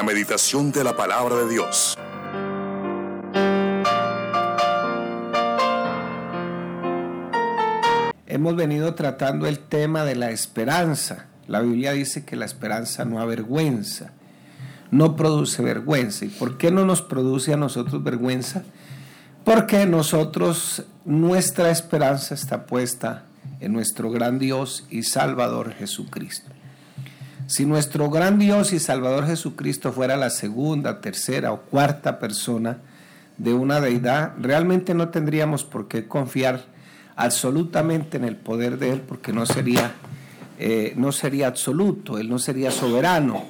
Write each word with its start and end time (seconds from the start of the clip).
la 0.00 0.06
meditación 0.06 0.72
de 0.72 0.82
la 0.82 0.96
palabra 0.96 1.36
de 1.36 1.48
Dios. 1.50 1.94
Hemos 8.26 8.56
venido 8.56 8.94
tratando 8.94 9.46
el 9.46 9.58
tema 9.58 10.04
de 10.04 10.16
la 10.16 10.30
esperanza. 10.30 11.26
La 11.48 11.60
Biblia 11.60 11.92
dice 11.92 12.24
que 12.24 12.34
la 12.34 12.46
esperanza 12.46 13.04
no 13.04 13.20
avergüenza, 13.20 14.12
no 14.90 15.16
produce 15.16 15.60
vergüenza. 15.60 16.24
¿Y 16.24 16.28
por 16.28 16.56
qué 16.56 16.70
no 16.70 16.86
nos 16.86 17.02
produce 17.02 17.52
a 17.52 17.58
nosotros 17.58 18.02
vergüenza? 18.02 18.62
Porque 19.44 19.84
nosotros, 19.84 20.82
nuestra 21.04 21.70
esperanza 21.70 22.32
está 22.32 22.64
puesta 22.64 23.26
en 23.60 23.74
nuestro 23.74 24.10
gran 24.10 24.38
Dios 24.38 24.86
y 24.88 25.02
Salvador 25.02 25.74
Jesucristo. 25.74 26.50
Si 27.50 27.66
nuestro 27.66 28.10
gran 28.10 28.38
Dios 28.38 28.72
y 28.72 28.78
Salvador 28.78 29.26
Jesucristo 29.26 29.92
fuera 29.92 30.16
la 30.16 30.30
segunda, 30.30 31.00
tercera 31.00 31.50
o 31.50 31.62
cuarta 31.62 32.20
persona 32.20 32.78
de 33.38 33.54
una 33.54 33.80
deidad, 33.80 34.34
realmente 34.38 34.94
no 34.94 35.08
tendríamos 35.08 35.64
por 35.64 35.88
qué 35.88 36.06
confiar 36.06 36.66
absolutamente 37.16 38.18
en 38.18 38.24
el 38.24 38.36
poder 38.36 38.78
de 38.78 38.90
Él, 38.90 39.00
porque 39.00 39.32
no 39.32 39.46
sería, 39.46 39.94
eh, 40.60 40.92
no 40.96 41.10
sería 41.10 41.48
absoluto, 41.48 42.18
Él 42.18 42.28
no 42.28 42.38
sería 42.38 42.70
soberano. 42.70 43.46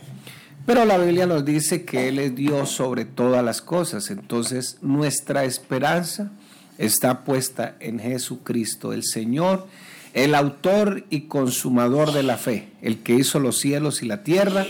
Pero 0.65 0.87
la 0.87 0.97
Biblia 0.97 1.27
nos 1.27 1.45
dice 1.45 1.85
que 1.85 2.09
Él 2.09 2.19
es 2.21 2.35
Dios 2.35 2.71
sobre 2.71 3.05
todas 3.05 3.45
las 3.45 3.61
cosas, 3.61 4.11
entonces 4.11 4.79
nuestra 4.81 5.45
esperanza 5.45 6.31
está 6.79 7.21
puesta 7.21 7.77
en 7.81 7.99
Jesucristo, 7.99 8.95
el 8.95 9.05
Señor, 9.05 9.67
el 10.15 10.35
autor 10.35 11.05
y 11.11 11.23
consumador 11.23 12.13
de 12.13 12.23
la 12.23 12.37
fe, 12.37 12.71
el 12.83 12.99
que 12.99 13.15
hizo 13.15 13.39
los 13.39 13.59
cielos 13.59 14.03
y 14.03 14.07
la 14.07 14.23
tierra, 14.23 14.67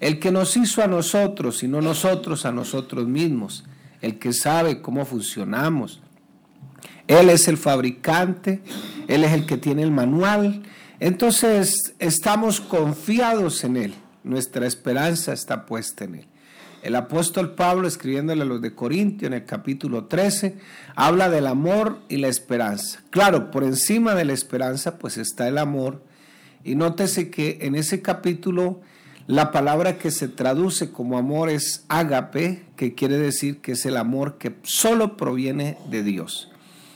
el 0.00 0.18
que 0.18 0.30
nos 0.30 0.56
hizo 0.56 0.82
a 0.82 0.86
nosotros 0.86 1.62
y 1.62 1.68
no 1.68 1.80
nosotros 1.80 2.44
a 2.46 2.52
nosotros 2.52 3.06
mismos, 3.06 3.64
el 4.00 4.18
que 4.18 4.32
sabe 4.32 4.80
cómo 4.80 5.04
funcionamos. 5.04 6.00
Él 7.06 7.30
es 7.30 7.48
el 7.48 7.56
fabricante, 7.56 8.60
Él 9.08 9.24
es 9.24 9.32
el 9.32 9.46
que 9.46 9.56
tiene 9.56 9.82
el 9.82 9.90
manual. 9.90 10.62
Entonces 11.00 11.94
estamos 11.98 12.60
confiados 12.60 13.64
en 13.64 13.76
Él, 13.76 13.94
nuestra 14.24 14.66
esperanza 14.66 15.32
está 15.32 15.66
puesta 15.66 16.04
en 16.04 16.16
Él. 16.16 16.26
El 16.86 16.94
apóstol 16.94 17.56
Pablo, 17.56 17.88
escribiéndole 17.88 18.42
a 18.42 18.44
los 18.44 18.62
de 18.62 18.72
Corintio 18.72 19.26
en 19.26 19.34
el 19.34 19.44
capítulo 19.44 20.04
13, 20.04 20.56
habla 20.94 21.28
del 21.28 21.48
amor 21.48 21.98
y 22.08 22.18
la 22.18 22.28
esperanza. 22.28 23.02
Claro, 23.10 23.50
por 23.50 23.64
encima 23.64 24.14
de 24.14 24.24
la 24.24 24.34
esperanza 24.34 24.96
pues 24.96 25.18
está 25.18 25.48
el 25.48 25.58
amor. 25.58 26.04
Y 26.62 26.76
nótese 26.76 27.28
que 27.28 27.58
en 27.62 27.74
ese 27.74 28.02
capítulo 28.02 28.82
la 29.26 29.50
palabra 29.50 29.98
que 29.98 30.12
se 30.12 30.28
traduce 30.28 30.92
como 30.92 31.18
amor 31.18 31.50
es 31.50 31.84
ágape, 31.88 32.62
que 32.76 32.94
quiere 32.94 33.18
decir 33.18 33.60
que 33.60 33.72
es 33.72 33.84
el 33.84 33.96
amor 33.96 34.38
que 34.38 34.54
solo 34.62 35.16
proviene 35.16 35.78
de 35.90 36.04
Dios. 36.04 36.52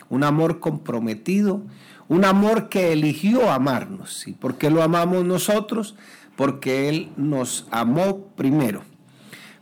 Un 0.09 0.23
amor 0.23 0.61
comprometido, 0.61 1.65
un 2.07 2.25
amor 2.25 2.69
que 2.69 2.93
eligió 2.93 3.51
amarnos. 3.51 4.29
¿Y 4.29 4.35
por 4.35 4.57
qué 4.57 4.71
lo 4.71 4.85
amamos 4.85 5.25
nosotros? 5.25 5.97
Porque 6.37 6.89
Él 6.89 7.11
nos 7.17 7.67
amó 7.73 8.29
primero. 8.37 8.85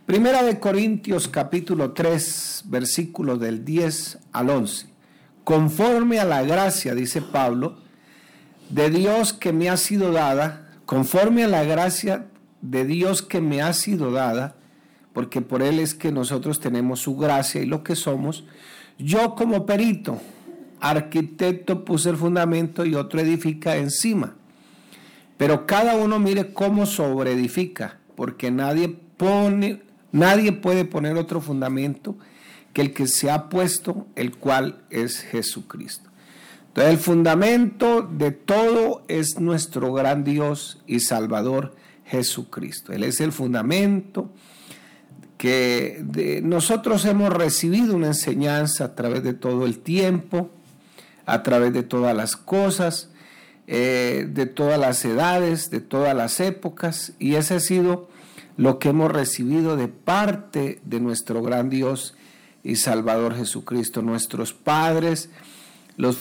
Primera 0.09 0.41
de 0.41 0.59
Corintios 0.59 1.27
capítulo 1.27 1.91
3, 1.91 2.63
versículos 2.65 3.39
del 3.39 3.63
10 3.63 4.17
al 4.31 4.49
11. 4.49 4.87
Conforme 5.43 6.19
a 6.19 6.25
la 6.25 6.41
gracia, 6.41 6.95
dice 6.95 7.21
Pablo, 7.21 7.77
de 8.71 8.89
Dios 8.89 9.33
que 9.33 9.53
me 9.53 9.69
ha 9.69 9.77
sido 9.77 10.11
dada, 10.11 10.67
conforme 10.87 11.43
a 11.43 11.47
la 11.47 11.63
gracia 11.63 12.25
de 12.63 12.85
Dios 12.85 13.21
que 13.21 13.39
me 13.39 13.61
ha 13.61 13.71
sido 13.73 14.09
dada, 14.09 14.55
porque 15.13 15.41
por 15.41 15.61
Él 15.61 15.77
es 15.77 15.93
que 15.93 16.11
nosotros 16.11 16.59
tenemos 16.59 17.01
su 17.01 17.15
gracia 17.15 17.61
y 17.61 17.67
lo 17.67 17.83
que 17.83 17.95
somos, 17.95 18.45
yo 18.97 19.35
como 19.35 19.67
perito, 19.67 20.19
arquitecto 20.79 21.85
puse 21.85 22.09
el 22.09 22.17
fundamento 22.17 22.83
y 22.83 22.95
otro 22.95 23.19
edifica 23.19 23.77
encima. 23.77 24.33
Pero 25.37 25.67
cada 25.67 25.97
uno 25.97 26.17
mire 26.17 26.51
cómo 26.51 26.87
sobreedifica, 26.87 27.99
porque 28.15 28.49
nadie 28.49 28.89
pone 28.89 29.87
Nadie 30.11 30.51
puede 30.51 30.85
poner 30.85 31.17
otro 31.17 31.41
fundamento 31.41 32.17
que 32.73 32.81
el 32.81 32.93
que 32.93 33.07
se 33.07 33.29
ha 33.29 33.49
puesto, 33.49 34.07
el 34.15 34.35
cual 34.35 34.81
es 34.89 35.19
Jesucristo. 35.19 36.09
Entonces 36.69 36.93
el 36.93 36.99
fundamento 36.99 38.01
de 38.01 38.31
todo 38.31 39.03
es 39.07 39.39
nuestro 39.39 39.91
gran 39.91 40.23
Dios 40.23 40.81
y 40.87 40.99
Salvador 40.99 41.75
Jesucristo. 42.05 42.93
Él 42.93 43.03
es 43.03 43.19
el 43.21 43.31
fundamento 43.31 44.31
que 45.37 46.41
nosotros 46.43 47.05
hemos 47.05 47.31
recibido 47.31 47.95
una 47.95 48.07
enseñanza 48.07 48.85
a 48.85 48.95
través 48.95 49.23
de 49.23 49.33
todo 49.33 49.65
el 49.65 49.79
tiempo, 49.79 50.49
a 51.25 51.43
través 51.43 51.73
de 51.73 51.83
todas 51.83 52.15
las 52.15 52.35
cosas, 52.35 53.09
eh, 53.65 54.27
de 54.29 54.47
todas 54.47 54.79
las 54.79 55.05
edades, 55.05 55.69
de 55.69 55.79
todas 55.79 56.15
las 56.15 56.39
épocas, 56.39 57.13
y 57.19 57.35
ese 57.35 57.55
ha 57.55 57.59
sido 57.59 58.09
lo 58.59 58.77
que 58.77 58.89
hemos 58.89 59.09
recibido 59.09 59.77
de 59.77 59.87
parte 59.87 60.81
de 60.83 60.99
nuestro 60.99 61.41
gran 61.41 61.69
Dios 61.69 62.13
y 62.61 62.75
Salvador 62.75 63.33
Jesucristo. 63.37 64.01
Nuestros 64.01 64.51
padres, 64.51 65.29
los, 65.95 66.17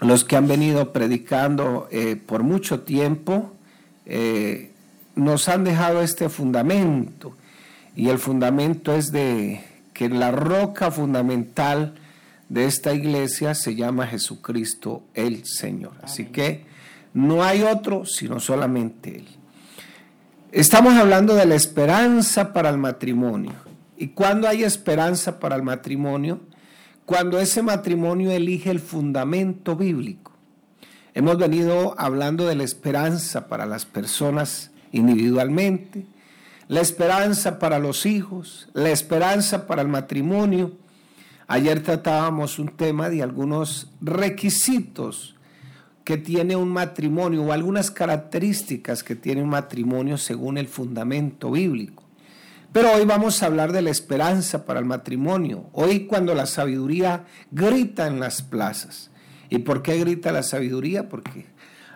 los 0.00 0.22
que 0.22 0.36
han 0.36 0.46
venido 0.46 0.92
predicando 0.92 1.88
eh, 1.90 2.14
por 2.14 2.44
mucho 2.44 2.82
tiempo, 2.82 3.52
eh, 4.04 4.70
nos 5.16 5.48
han 5.48 5.64
dejado 5.64 6.00
este 6.00 6.28
fundamento. 6.28 7.36
Y 7.96 8.08
el 8.08 8.20
fundamento 8.20 8.94
es 8.94 9.10
de 9.10 9.64
que 9.94 10.08
la 10.08 10.30
roca 10.30 10.92
fundamental 10.92 11.96
de 12.48 12.66
esta 12.66 12.94
iglesia 12.94 13.56
se 13.56 13.74
llama 13.74 14.06
Jesucristo 14.06 15.02
el 15.12 15.44
Señor. 15.44 15.94
Así 16.04 16.26
que 16.26 16.66
no 17.14 17.42
hay 17.42 17.62
otro 17.62 18.06
sino 18.06 18.38
solamente 18.38 19.16
Él. 19.16 19.26
Estamos 20.56 20.94
hablando 20.94 21.34
de 21.34 21.44
la 21.44 21.54
esperanza 21.54 22.54
para 22.54 22.70
el 22.70 22.78
matrimonio. 22.78 23.52
¿Y 23.98 24.08
cuando 24.08 24.48
hay 24.48 24.64
esperanza 24.64 25.38
para 25.38 25.54
el 25.54 25.62
matrimonio? 25.62 26.40
Cuando 27.04 27.38
ese 27.38 27.60
matrimonio 27.60 28.30
elige 28.30 28.70
el 28.70 28.80
fundamento 28.80 29.76
bíblico. 29.76 30.32
Hemos 31.12 31.36
venido 31.36 31.94
hablando 31.98 32.46
de 32.46 32.54
la 32.54 32.64
esperanza 32.64 33.48
para 33.48 33.66
las 33.66 33.84
personas 33.84 34.70
individualmente, 34.92 36.06
la 36.68 36.80
esperanza 36.80 37.58
para 37.58 37.78
los 37.78 38.06
hijos, 38.06 38.70
la 38.72 38.88
esperanza 38.88 39.66
para 39.66 39.82
el 39.82 39.88
matrimonio. 39.88 40.72
Ayer 41.48 41.82
tratábamos 41.82 42.58
un 42.58 42.68
tema 42.68 43.10
de 43.10 43.22
algunos 43.22 43.90
requisitos 44.00 45.35
que 46.06 46.16
tiene 46.16 46.54
un 46.54 46.68
matrimonio 46.68 47.42
o 47.42 47.52
algunas 47.52 47.90
características 47.90 49.02
que 49.02 49.16
tiene 49.16 49.42
un 49.42 49.48
matrimonio 49.48 50.18
según 50.18 50.56
el 50.56 50.68
fundamento 50.68 51.50
bíblico. 51.50 52.04
Pero 52.72 52.92
hoy 52.92 53.04
vamos 53.04 53.42
a 53.42 53.46
hablar 53.46 53.72
de 53.72 53.82
la 53.82 53.90
esperanza 53.90 54.64
para 54.66 54.78
el 54.78 54.86
matrimonio. 54.86 55.68
Hoy 55.72 56.06
cuando 56.06 56.32
la 56.32 56.46
sabiduría 56.46 57.24
grita 57.50 58.06
en 58.06 58.20
las 58.20 58.40
plazas. 58.40 59.10
¿Y 59.50 59.58
por 59.58 59.82
qué 59.82 59.98
grita 59.98 60.30
la 60.30 60.44
sabiduría? 60.44 61.08
Porque 61.08 61.46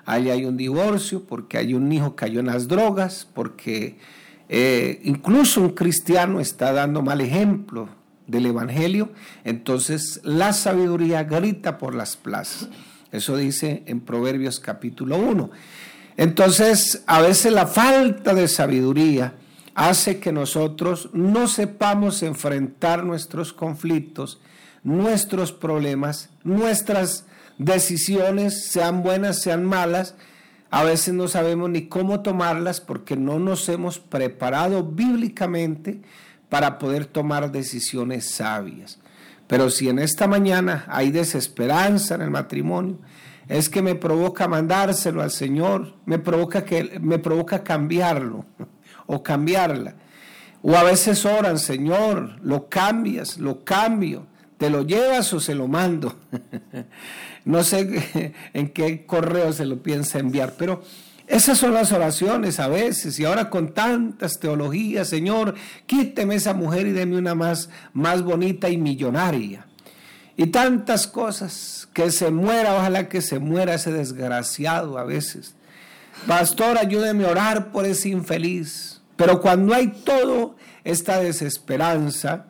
ahí 0.05 0.29
hay 0.29 0.45
un 0.45 0.57
divorcio, 0.57 1.25
porque 1.25 1.59
hay 1.59 1.75
un 1.75 1.93
hijo 1.93 2.17
que 2.17 2.27
cayó 2.27 2.41
en 2.41 2.47
las 2.47 2.67
drogas, 2.67 3.29
porque 3.33 3.97
eh, 4.49 5.01
incluso 5.05 5.61
un 5.61 5.71
cristiano 5.71 6.41
está 6.41 6.73
dando 6.73 7.01
mal 7.01 7.21
ejemplo 7.21 7.89
del 8.27 8.47
Evangelio. 8.47 9.13
Entonces 9.45 10.21
la 10.25 10.53
sabiduría 10.53 11.23
grita 11.23 11.79
por 11.79 11.95
las 11.95 12.17
plazas. 12.17 12.69
Eso 13.13 13.37
dice 13.37 13.83
en 13.87 14.01
Proverbios 14.01 14.61
capítulo 14.61 15.17
1. 15.17 15.51
Entonces, 16.17 17.03
a 17.07 17.21
veces 17.21 17.53
la 17.53 17.67
falta 17.67 18.35
de 18.35 18.47
sabiduría 18.47 19.35
hace 19.75 20.21
que 20.21 20.33
nosotros 20.33 21.11
no 21.13 21.49
sepamos 21.49 22.23
enfrentar 22.23 23.05
nuestros 23.05 23.53
conflictos, 23.53 24.41
nuestros 24.83 25.53
problemas, 25.53 26.29
nuestras 26.45 27.25
decisiones, 27.59 28.71
sean 28.71 29.03
buenas, 29.03 29.41
sean 29.41 29.65
malas. 29.65 30.15
A 30.71 30.85
veces 30.85 31.15
no 31.15 31.27
sabemos 31.29 31.71
ni 31.71 31.87
cómo 31.87 32.21
tomarlas 32.21 32.81
porque 32.81 33.17
no 33.17 33.39
nos 33.39 33.69
hemos 33.69 33.99
preparado 33.99 34.85
bíblicamente 34.85 36.01
para 36.49 36.79
poder 36.79 37.07
tomar 37.07 37.51
decisiones 37.51 38.31
sabias. 38.31 38.99
Pero 39.51 39.69
si 39.69 39.89
en 39.89 39.99
esta 39.99 40.29
mañana 40.29 40.85
hay 40.87 41.11
desesperanza 41.11 42.15
en 42.15 42.23
el 42.23 42.31
matrimonio, 42.31 42.99
es 43.49 43.69
que 43.69 43.83
me 43.83 43.97
provoca 43.97 44.47
mandárselo 44.47 45.23
al 45.23 45.33
Señor, 45.33 45.95
me 46.07 46.21
provoca, 46.21 46.65
que, 46.65 47.01
me 47.01 47.19
provoca 47.19 47.65
cambiarlo 47.65 48.45
o 49.07 49.25
cambiarla. 49.25 49.97
O 50.63 50.77
a 50.77 50.85
veces 50.85 51.25
oran, 51.25 51.59
Señor, 51.59 52.37
lo 52.45 52.69
cambias, 52.69 53.39
lo 53.39 53.65
cambio, 53.65 54.27
te 54.57 54.71
lo 54.71 54.87
llevas 54.87 55.33
o 55.33 55.41
se 55.41 55.57
lo 55.57 55.67
mando. 55.67 56.15
no 57.45 57.65
sé 57.65 58.33
en 58.53 58.69
qué 58.69 59.05
correo 59.05 59.53
se 59.53 59.67
lo 59.67 59.83
piensa 59.83 60.21
enviar, 60.21 60.55
pero 60.57 60.81
Esas 61.31 61.59
son 61.59 61.75
las 61.75 61.93
oraciones 61.93 62.59
a 62.59 62.67
veces 62.67 63.21
y 63.21 63.25
ahora 63.25 63.51
con 63.51 63.73
tantas 63.73 64.41
teologías, 64.41 65.09
Señor, 65.09 65.55
quíteme 65.87 66.35
esa 66.35 66.55
mujer 66.55 66.89
y 66.89 66.91
deme 66.91 67.17
una 67.17 67.37
más, 67.37 67.71
más 67.93 68.25
bonita 68.25 68.69
y 68.69 68.77
millonaria. 68.77 69.65
Y 70.37 70.49
tantas 70.49 71.07
cosas, 71.07 71.89
que 71.93 72.11
se 72.11 72.33
muera, 72.33 72.75
ojalá 72.75 73.09
que 73.09 73.23
se 73.23 73.39
muera 73.39 73.75
ese 73.75 73.93
desgraciado 73.93 74.99
a 74.99 75.05
veces. 75.05 75.55
Pastor, 76.27 76.79
ayúdeme 76.79 77.25
a 77.25 77.31
orar 77.31 77.71
por 77.71 77.87
ese 77.87 78.09
infeliz. 78.09 79.01
Pero 79.15 79.41
cuando 79.41 79.73
hay 79.73 79.87
todo 79.87 80.57
esta 80.83 81.21
desesperanza 81.21 82.47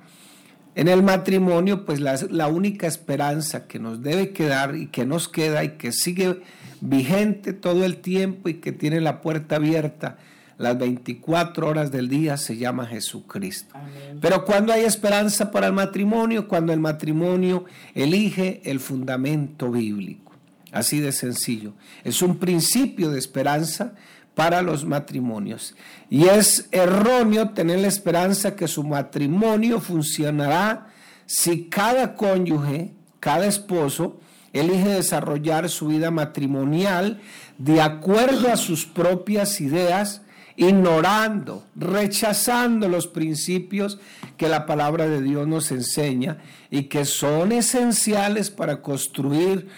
en 0.75 0.89
el 0.89 1.03
matrimonio, 1.03 1.85
pues 1.85 2.01
la, 2.01 2.19
la 2.31 2.49
única 2.49 2.87
esperanza 2.87 3.67
que 3.67 3.79
nos 3.79 4.03
debe 4.03 4.33
quedar 4.33 4.75
y 4.75 4.87
que 4.87 5.05
nos 5.05 5.29
queda 5.29 5.65
y 5.65 5.77
que 5.77 5.93
sigue 5.93 6.41
vigente 6.81 7.53
todo 7.53 7.85
el 7.85 7.99
tiempo 7.99 8.49
y 8.49 8.55
que 8.55 8.73
tiene 8.73 9.01
la 9.01 9.21
puerta 9.21 9.57
abierta 9.57 10.19
las 10.61 10.77
24 10.77 11.67
horas 11.67 11.91
del 11.91 12.11
día 12.11 12.37
se 12.37 12.59
llama 12.59 12.85
Jesucristo. 12.85 13.75
Pero 14.21 14.45
cuando 14.45 14.75
hay 14.75 14.83
esperanza 14.83 15.51
para 15.51 15.69
el 15.69 15.73
matrimonio, 15.73 16.49
cuando 16.49 16.75
el 16.75 16.81
matrimonio 16.81 17.65
elige 17.95 18.61
el 18.65 18.79
fundamento 18.79 19.71
bíblico. 19.71 20.33
Así 20.71 21.01
de 21.01 21.13
sencillo. 21.13 21.73
Es 22.05 22.21
un 22.21 22.37
principio 22.37 23.11
de 23.11 23.19
esperanza 23.19 23.95
para 24.35 24.61
los 24.61 24.85
matrimonios. 24.85 25.75
Y 26.11 26.27
es 26.27 26.69
erróneo 26.73 27.51
tener 27.51 27.79
la 27.79 27.89
esperanza 27.89 28.55
que 28.55 28.69
su 28.69 28.85
matrimonio 28.85 29.81
funcionará 29.81 30.89
si 31.25 31.71
cada 31.71 32.15
cónyuge, 32.17 32.93
cada 33.19 33.47
esposo, 33.47 34.21
elige 34.53 34.89
desarrollar 34.89 35.69
su 35.69 35.89
vida 35.89 36.11
matrimonial 36.11 37.21
de 37.59 37.81
acuerdo 37.81 38.51
a 38.53 38.57
sus 38.57 38.87
propias 38.87 39.61
ideas, 39.61 40.23
ignorando, 40.57 41.65
rechazando 41.77 42.89
los 42.89 43.07
principios 43.07 43.99
que 44.37 44.49
la 44.49 44.67
palabra 44.67 45.07
de 45.07 45.23
Dios 45.23 45.47
nos 45.47 45.71
enseña 45.71 46.39
y 46.71 46.85
que 46.85 47.05
son 47.05 47.53
esenciales 47.53 48.51
para 48.51 48.83
construir 48.83 49.69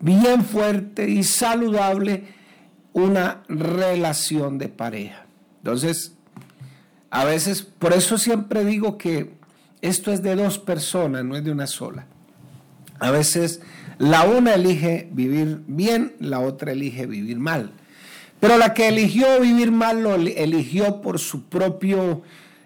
bien 0.00 0.44
fuerte 0.44 1.08
y 1.08 1.22
saludable 1.22 2.24
una 2.92 3.42
relación 3.48 4.58
de 4.58 4.68
pareja. 4.68 5.26
Entonces, 5.58 6.14
a 7.10 7.24
veces, 7.24 7.62
por 7.62 7.92
eso 7.92 8.18
siempre 8.18 8.64
digo 8.64 8.98
que 8.98 9.34
esto 9.80 10.12
es 10.12 10.22
de 10.22 10.34
dos 10.34 10.58
personas, 10.58 11.24
no 11.24 11.36
es 11.36 11.44
de 11.44 11.52
una 11.52 11.66
sola. 11.66 12.06
A 13.00 13.10
veces 13.10 13.60
la 14.02 14.24
una 14.24 14.54
elige 14.54 15.08
vivir 15.12 15.62
bien, 15.68 16.16
la 16.18 16.40
otra 16.40 16.72
elige 16.72 17.06
vivir 17.06 17.38
mal. 17.38 17.70
Pero 18.40 18.58
la 18.58 18.74
que 18.74 18.88
eligió 18.88 19.40
vivir 19.40 19.70
mal 19.70 20.02
lo 20.02 20.16
eligió 20.16 21.00
por 21.00 21.20
su, 21.20 21.44
propio, 21.44 22.22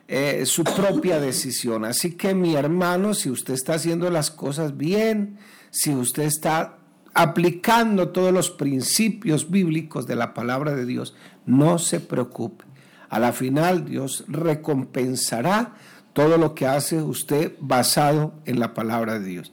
eh, 0.08 0.44
su 0.46 0.64
propia 0.64 1.20
decisión. 1.20 1.84
Así 1.84 2.12
que 2.12 2.34
mi 2.34 2.54
hermano, 2.54 3.12
si 3.12 3.28
usted 3.28 3.52
está 3.52 3.74
haciendo 3.74 4.08
las 4.08 4.30
cosas 4.30 4.78
bien, 4.78 5.36
si 5.70 5.94
usted 5.94 6.22
está 6.22 6.78
aplicando 7.12 8.08
todos 8.08 8.32
los 8.32 8.50
principios 8.50 9.50
bíblicos 9.50 10.06
de 10.06 10.16
la 10.16 10.32
palabra 10.32 10.74
de 10.74 10.86
Dios, 10.86 11.14
no 11.44 11.78
se 11.78 12.00
preocupe. 12.00 12.64
A 13.10 13.18
la 13.18 13.34
final 13.34 13.84
Dios 13.84 14.24
recompensará 14.26 15.74
todo 16.14 16.38
lo 16.38 16.54
que 16.54 16.66
hace 16.66 17.02
usted 17.02 17.52
basado 17.60 18.32
en 18.46 18.58
la 18.58 18.72
palabra 18.72 19.18
de 19.18 19.26
Dios 19.26 19.52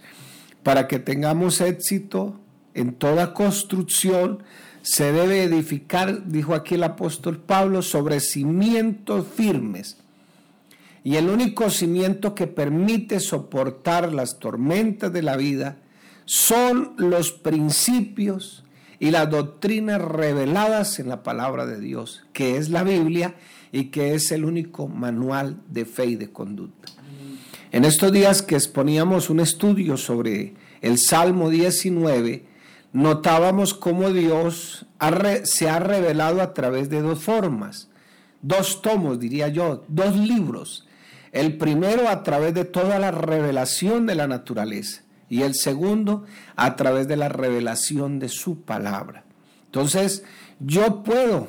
para 0.63 0.87
que 0.87 0.99
tengamos 0.99 1.61
éxito 1.61 2.39
en 2.73 2.93
toda 2.93 3.33
construcción, 3.33 4.43
se 4.81 5.11
debe 5.11 5.43
edificar, 5.43 6.27
dijo 6.27 6.55
aquí 6.55 6.75
el 6.75 6.83
apóstol 6.83 7.37
Pablo, 7.37 7.81
sobre 7.81 8.19
cimientos 8.19 9.25
firmes. 9.27 9.97
Y 11.03 11.17
el 11.17 11.29
único 11.29 11.69
cimiento 11.69 12.33
que 12.33 12.47
permite 12.47 13.19
soportar 13.19 14.13
las 14.13 14.39
tormentas 14.39 15.11
de 15.11 15.21
la 15.21 15.35
vida 15.35 15.77
son 16.25 16.93
los 16.97 17.31
principios 17.31 18.63
y 18.99 19.11
las 19.11 19.29
doctrinas 19.29 20.01
reveladas 20.01 20.99
en 20.99 21.09
la 21.09 21.23
palabra 21.23 21.65
de 21.65 21.79
Dios, 21.79 22.25
que 22.31 22.55
es 22.55 22.69
la 22.69 22.83
Biblia 22.83 23.35
y 23.73 23.85
que 23.85 24.13
es 24.13 24.31
el 24.31 24.45
único 24.45 24.87
manual 24.87 25.61
de 25.67 25.83
fe 25.83 26.05
y 26.05 26.15
de 26.15 26.31
conducta. 26.31 27.02
En 27.73 27.85
estos 27.85 28.11
días 28.11 28.43
que 28.43 28.53
exponíamos 28.53 29.31
un 29.31 29.39
estudio 29.39 29.97
sobre 29.97 30.53
el 30.81 30.99
Salmo 30.99 31.49
19, 31.49 32.45
notábamos 32.91 33.73
cómo 33.73 34.11
Dios 34.11 34.85
se 35.45 35.69
ha 35.71 35.79
revelado 35.79 36.43
a 36.43 36.53
través 36.53 36.91
de 36.91 37.01
dos 37.01 37.23
formas, 37.23 37.89
dos 38.43 38.83
tomos, 38.83 39.19
diría 39.19 39.47
yo, 39.47 39.85
dos 39.87 40.15
libros. 40.15 40.87
El 41.31 41.57
primero 41.57 42.09
a 42.09 42.21
través 42.21 42.53
de 42.53 42.63
toda 42.63 42.99
la 42.99 43.09
revelación 43.09 44.05
de 44.05 44.13
la 44.13 44.27
naturaleza 44.27 45.01
y 45.27 45.41
el 45.41 45.55
segundo 45.55 46.25
a 46.55 46.75
través 46.75 47.07
de 47.07 47.17
la 47.17 47.27
revelación 47.27 48.19
de 48.19 48.29
su 48.29 48.61
palabra. 48.61 49.23
Entonces, 49.65 50.23
yo 50.59 51.01
puedo 51.01 51.47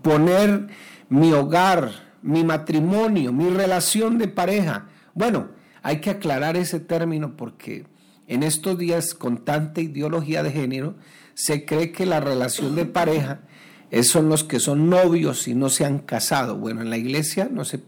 poner 0.00 0.68
mi 1.10 1.34
hogar, 1.34 2.05
mi 2.26 2.42
matrimonio, 2.42 3.32
mi 3.32 3.48
relación 3.48 4.18
de 4.18 4.28
pareja. 4.28 4.88
Bueno, 5.14 5.48
hay 5.82 6.00
que 6.00 6.10
aclarar 6.10 6.56
ese 6.56 6.80
término 6.80 7.36
porque 7.36 7.86
en 8.26 8.42
estos 8.42 8.76
días 8.76 9.14
con 9.14 9.44
tanta 9.44 9.80
ideología 9.80 10.42
de 10.42 10.50
género 10.50 10.96
se 11.34 11.64
cree 11.64 11.92
que 11.92 12.04
la 12.04 12.18
relación 12.18 12.74
de 12.74 12.84
pareja 12.84 13.40
son 14.02 14.28
los 14.28 14.42
que 14.42 14.58
son 14.58 14.90
novios 14.90 15.46
y 15.46 15.54
no 15.54 15.68
se 15.68 15.84
han 15.84 16.00
casado. 16.00 16.56
Bueno, 16.56 16.82
en 16.82 16.90
la 16.90 16.96
iglesia 16.96 17.48
no 17.50 17.64
se, 17.64 17.80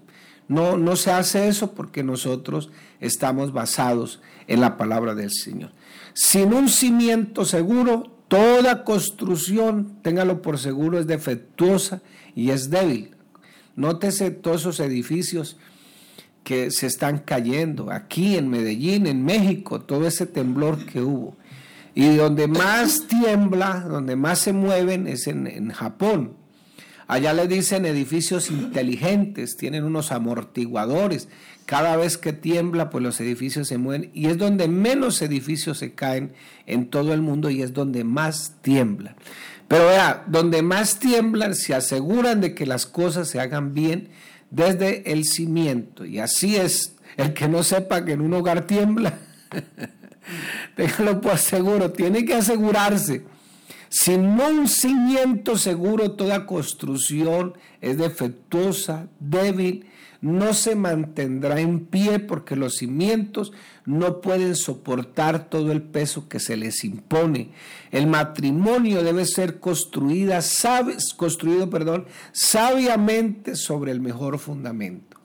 no, 0.46 0.78
no 0.78 0.94
se 0.94 1.10
hace 1.10 1.48
eso 1.48 1.72
porque 1.74 2.04
nosotros 2.04 2.70
estamos 3.00 3.52
basados 3.52 4.20
en 4.46 4.60
la 4.60 4.76
palabra 4.76 5.16
del 5.16 5.32
Señor. 5.32 5.72
Sin 6.14 6.54
un 6.54 6.68
cimiento 6.68 7.44
seguro, 7.44 8.22
toda 8.28 8.84
construcción, 8.84 9.98
téngalo 10.02 10.42
por 10.42 10.58
seguro, 10.58 11.00
es 11.00 11.08
defectuosa 11.08 12.02
y 12.36 12.50
es 12.50 12.70
débil. 12.70 13.17
Nótese 13.78 14.32
todos 14.32 14.62
esos 14.62 14.80
edificios 14.80 15.56
que 16.42 16.72
se 16.72 16.88
están 16.88 17.18
cayendo, 17.18 17.92
aquí 17.92 18.36
en 18.36 18.48
Medellín, 18.48 19.06
en 19.06 19.24
México, 19.24 19.82
todo 19.82 20.08
ese 20.08 20.26
temblor 20.26 20.84
que 20.84 21.00
hubo. 21.00 21.36
Y 21.94 22.16
donde 22.16 22.48
más 22.48 23.06
tiembla, 23.06 23.86
donde 23.88 24.16
más 24.16 24.40
se 24.40 24.52
mueven 24.52 25.06
es 25.06 25.28
en, 25.28 25.46
en 25.46 25.70
Japón. 25.70 26.32
Allá 27.06 27.32
le 27.32 27.46
dicen 27.46 27.86
edificios 27.86 28.50
inteligentes, 28.50 29.56
tienen 29.56 29.84
unos 29.84 30.10
amortiguadores. 30.10 31.28
Cada 31.64 31.96
vez 31.96 32.18
que 32.18 32.32
tiembla, 32.32 32.90
pues 32.90 33.04
los 33.04 33.20
edificios 33.20 33.68
se 33.68 33.78
mueven. 33.78 34.10
Y 34.12 34.26
es 34.26 34.38
donde 34.38 34.66
menos 34.66 35.22
edificios 35.22 35.78
se 35.78 35.94
caen 35.94 36.32
en 36.66 36.90
todo 36.90 37.14
el 37.14 37.22
mundo 37.22 37.48
y 37.48 37.62
es 37.62 37.72
donde 37.74 38.02
más 38.02 38.56
tiembla. 38.60 39.14
Pero 39.68 39.86
vea, 39.86 40.24
donde 40.26 40.62
más 40.62 40.98
tiemblan 40.98 41.54
se 41.54 41.74
aseguran 41.74 42.40
de 42.40 42.54
que 42.54 42.66
las 42.66 42.86
cosas 42.86 43.28
se 43.28 43.38
hagan 43.38 43.74
bien 43.74 44.08
desde 44.50 45.12
el 45.12 45.24
cimiento. 45.24 46.06
Y 46.06 46.18
así 46.18 46.56
es, 46.56 46.96
el 47.18 47.34
que 47.34 47.48
no 47.48 47.62
sepa 47.62 48.04
que 48.04 48.12
en 48.12 48.22
un 48.22 48.32
hogar 48.32 48.66
tiembla, 48.66 49.18
déjalo 50.76 51.20
por 51.20 51.36
seguro, 51.36 51.92
tiene 51.92 52.24
que 52.24 52.34
asegurarse. 52.34 53.24
Sin 53.90 54.40
un 54.40 54.68
cimiento 54.68 55.56
seguro, 55.56 56.12
toda 56.12 56.46
construcción 56.46 57.54
es 57.80 57.98
defectuosa, 57.98 59.08
débil 59.20 59.86
no 60.20 60.52
se 60.52 60.74
mantendrá 60.74 61.60
en 61.60 61.86
pie 61.86 62.18
porque 62.18 62.56
los 62.56 62.76
cimientos 62.76 63.52
no 63.84 64.20
pueden 64.20 64.56
soportar 64.56 65.48
todo 65.48 65.70
el 65.70 65.82
peso 65.82 66.28
que 66.28 66.40
se 66.40 66.56
les 66.56 66.84
impone. 66.84 67.50
El 67.92 68.06
matrimonio 68.08 69.02
debe 69.02 69.24
ser 69.26 69.60
construida, 69.60 70.40
construido 71.16 71.70
perdón, 71.70 72.06
sabiamente 72.32 73.54
sobre 73.54 73.92
el 73.92 74.00
mejor 74.00 74.38
fundamento. 74.38 75.18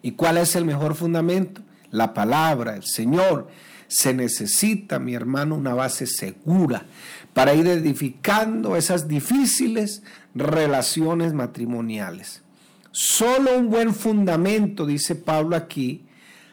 ¿Y 0.00 0.12
cuál 0.12 0.38
es 0.38 0.56
el 0.56 0.64
mejor 0.64 0.94
fundamento? 0.94 1.62
La 1.90 2.14
palabra, 2.14 2.76
el 2.76 2.84
Señor. 2.84 3.48
Se 3.86 4.14
necesita, 4.14 4.98
mi 4.98 5.14
hermano, 5.14 5.54
una 5.54 5.74
base 5.74 6.06
segura 6.06 6.86
para 7.34 7.54
ir 7.54 7.66
edificando 7.66 8.76
esas 8.76 9.08
difíciles 9.08 10.02
relaciones 10.34 11.34
matrimoniales. 11.34 12.43
Solo 12.96 13.58
un 13.58 13.70
buen 13.70 13.92
fundamento, 13.92 14.86
dice 14.86 15.16
Pablo 15.16 15.56
aquí, 15.56 16.06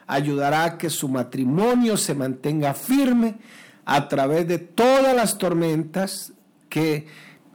ayudará 0.08 0.64
a 0.64 0.78
que 0.80 0.90
su 0.90 1.08
matrimonio 1.08 1.98
se 1.98 2.16
mantenga 2.16 2.74
firme 2.74 3.36
a 3.86 4.08
través 4.08 4.48
de 4.48 4.58
todas 4.58 5.16
las 5.16 5.38
tormentas 5.38 6.34
que 6.68 7.06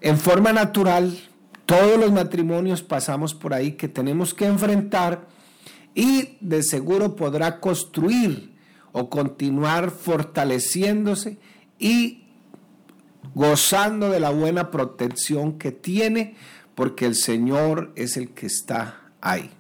en 0.01 0.17
forma 0.17 0.53
natural 0.53 1.19
todos 1.65 1.99
los 1.99 2.13
matrimonios 2.13 2.85
pasamos 2.85 3.35
por 3.35 3.55
ahí 3.55 3.73
que 3.73 3.89
tenemos 3.89 4.35
que 4.35 4.47
enfrentar 4.47 5.27
y 5.93 6.39
de 6.41 6.63
seguro 6.63 7.17
podrá 7.17 7.59
construir 7.59 8.55
o 8.93 9.11
continuar 9.11 9.91
fortaleciéndose 9.91 11.41
y 11.81 12.27
gozando 13.35 14.11
de 14.11 14.21
la 14.21 14.31
buena 14.31 14.71
protección 14.71 15.59
que 15.59 15.73
tiene, 15.73 16.37
porque 16.77 17.07
el 17.07 17.17
Señor 17.17 17.91
es 17.97 18.17
el 18.17 18.29
que 18.31 18.47
está 18.47 19.01
ahí. 19.21 19.51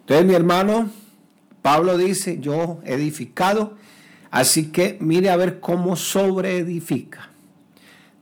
Entonces, 0.00 0.26
mi 0.26 0.34
hermano, 0.34 0.90
Pablo 1.62 1.96
dice, 1.96 2.38
yo 2.40 2.80
he 2.84 2.94
edificado, 2.94 3.76
así 4.32 4.72
que 4.72 4.96
mire 5.00 5.30
a 5.30 5.36
ver 5.36 5.60
cómo 5.60 5.94
sobreedifica. 5.94 7.28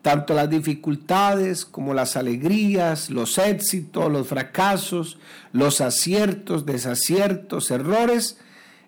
Tanto 0.03 0.35
las 0.35 0.51
dificultades 0.51 1.65
como 1.65 1.95
las 1.95 2.17
alegrías, 2.17 3.09
los 3.09 3.39
éxitos, 3.39 4.11
los 4.11 4.27
fracasos, 4.27 5.19
los 5.53 5.81
aciertos, 5.81 6.67
desaciertos, 6.67 7.71
errores, 7.71 8.39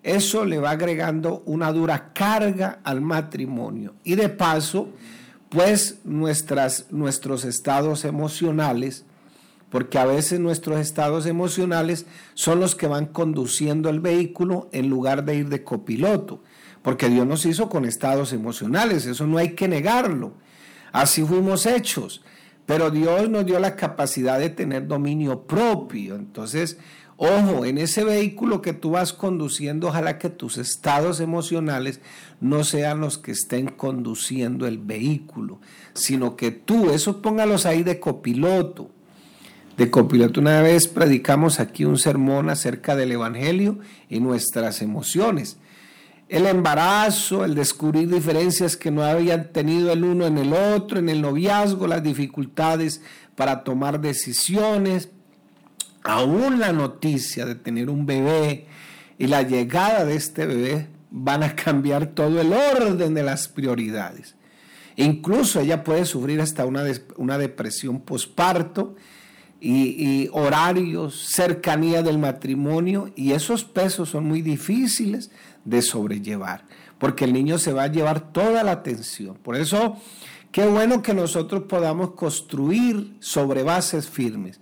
eso 0.03 0.45
le 0.45 0.57
va 0.57 0.71
agregando 0.71 1.41
una 1.45 1.71
dura 1.71 2.11
carga 2.13 2.79
al 2.83 3.01
matrimonio. 3.01 3.93
Y 4.03 4.15
de 4.15 4.29
paso, 4.29 4.89
pues 5.49 5.99
nuestras, 6.03 6.87
nuestros 6.91 7.45
estados 7.45 8.03
emocionales, 8.03 9.05
porque 9.71 9.97
a 9.97 10.05
veces 10.05 10.39
nuestros 10.39 10.79
estados 10.79 11.25
emocionales 11.25 12.05
son 12.35 12.59
los 12.59 12.75
que 12.75 12.87
van 12.87 13.07
conduciendo 13.07 13.89
el 13.89 14.01
vehículo 14.01 14.69
en 14.73 14.89
lugar 14.89 15.25
de 15.25 15.37
ir 15.37 15.49
de 15.49 15.63
copiloto, 15.63 16.43
porque 16.83 17.09
Dios 17.09 17.25
nos 17.25 17.45
hizo 17.45 17.69
con 17.69 17.85
estados 17.85 18.33
emocionales, 18.33 19.05
eso 19.07 19.25
no 19.25 19.37
hay 19.37 19.55
que 19.55 19.67
negarlo. 19.67 20.33
Así 20.91 21.23
fuimos 21.23 21.65
hechos, 21.65 22.21
pero 22.65 22.91
Dios 22.91 23.29
nos 23.29 23.45
dio 23.45 23.59
la 23.59 23.77
capacidad 23.77 24.39
de 24.39 24.49
tener 24.49 24.87
dominio 24.87 25.43
propio. 25.43 26.15
Entonces, 26.15 26.77
Ojo, 27.23 27.65
en 27.65 27.77
ese 27.77 28.03
vehículo 28.03 28.63
que 28.63 28.73
tú 28.73 28.89
vas 28.89 29.13
conduciendo, 29.13 29.89
ojalá 29.89 30.17
que 30.17 30.31
tus 30.31 30.57
estados 30.57 31.19
emocionales 31.19 32.01
no 32.39 32.63
sean 32.63 32.99
los 32.99 33.19
que 33.19 33.31
estén 33.31 33.67
conduciendo 33.67 34.65
el 34.65 34.79
vehículo, 34.79 35.59
sino 35.93 36.35
que 36.35 36.49
tú, 36.49 36.89
eso 36.89 37.21
póngalos 37.21 37.67
ahí 37.67 37.83
de 37.83 37.99
copiloto. 37.99 38.89
De 39.81 39.89
copiloto, 39.89 40.39
una 40.39 40.61
vez 40.61 40.87
predicamos 40.87 41.59
aquí 41.59 41.85
un 41.85 41.97
sermón 41.97 42.51
acerca 42.51 42.95
del 42.95 43.13
Evangelio 43.13 43.79
y 44.09 44.19
nuestras 44.19 44.83
emociones. 44.83 45.57
El 46.29 46.45
embarazo, 46.45 47.45
el 47.45 47.55
descubrir 47.55 48.07
diferencias 48.07 48.77
que 48.77 48.91
no 48.91 49.03
habían 49.03 49.51
tenido 49.51 49.91
el 49.91 50.03
uno 50.03 50.27
en 50.27 50.37
el 50.37 50.53
otro, 50.53 50.99
en 50.99 51.09
el 51.09 51.19
noviazgo, 51.23 51.87
las 51.87 52.03
dificultades 52.03 53.01
para 53.35 53.63
tomar 53.63 53.99
decisiones, 54.01 55.09
aún 56.03 56.59
la 56.59 56.73
noticia 56.73 57.47
de 57.47 57.55
tener 57.55 57.89
un 57.89 58.05
bebé 58.05 58.67
y 59.17 59.25
la 59.25 59.41
llegada 59.41 60.05
de 60.05 60.13
este 60.15 60.45
bebé 60.45 60.89
van 61.09 61.41
a 61.41 61.55
cambiar 61.55 62.05
todo 62.05 62.39
el 62.39 62.53
orden 62.53 63.15
de 63.15 63.23
las 63.23 63.47
prioridades. 63.47 64.35
Incluso 64.95 65.59
ella 65.59 65.83
puede 65.83 66.05
sufrir 66.05 66.39
hasta 66.39 66.67
una, 66.67 66.83
una 67.17 67.39
depresión 67.39 68.01
posparto 68.01 68.95
y, 69.63 70.27
horarios, 70.33 71.27
cercanía 71.29 72.01
del 72.01 72.17
matrimonio, 72.17 73.11
y 73.15 73.33
esos 73.33 73.63
pesos 73.63 74.09
son 74.09 74.25
muy 74.25 74.41
difíciles 74.41 75.29
de 75.63 75.83
sobrellevar, 75.83 76.65
porque 76.97 77.25
el 77.25 77.33
niño 77.33 77.59
se 77.59 77.71
va 77.71 77.83
a 77.83 77.91
llevar 77.91 78.33
toda 78.33 78.63
la 78.63 78.71
atención. 78.71 79.37
Por 79.37 79.55
eso, 79.55 79.97
qué 80.51 80.65
bueno 80.65 81.03
que 81.03 81.13
nosotros 81.13 81.63
podamos 81.69 82.11
construir 82.11 83.15
sobre 83.19 83.61
bases 83.61 84.09
firmes. 84.09 84.59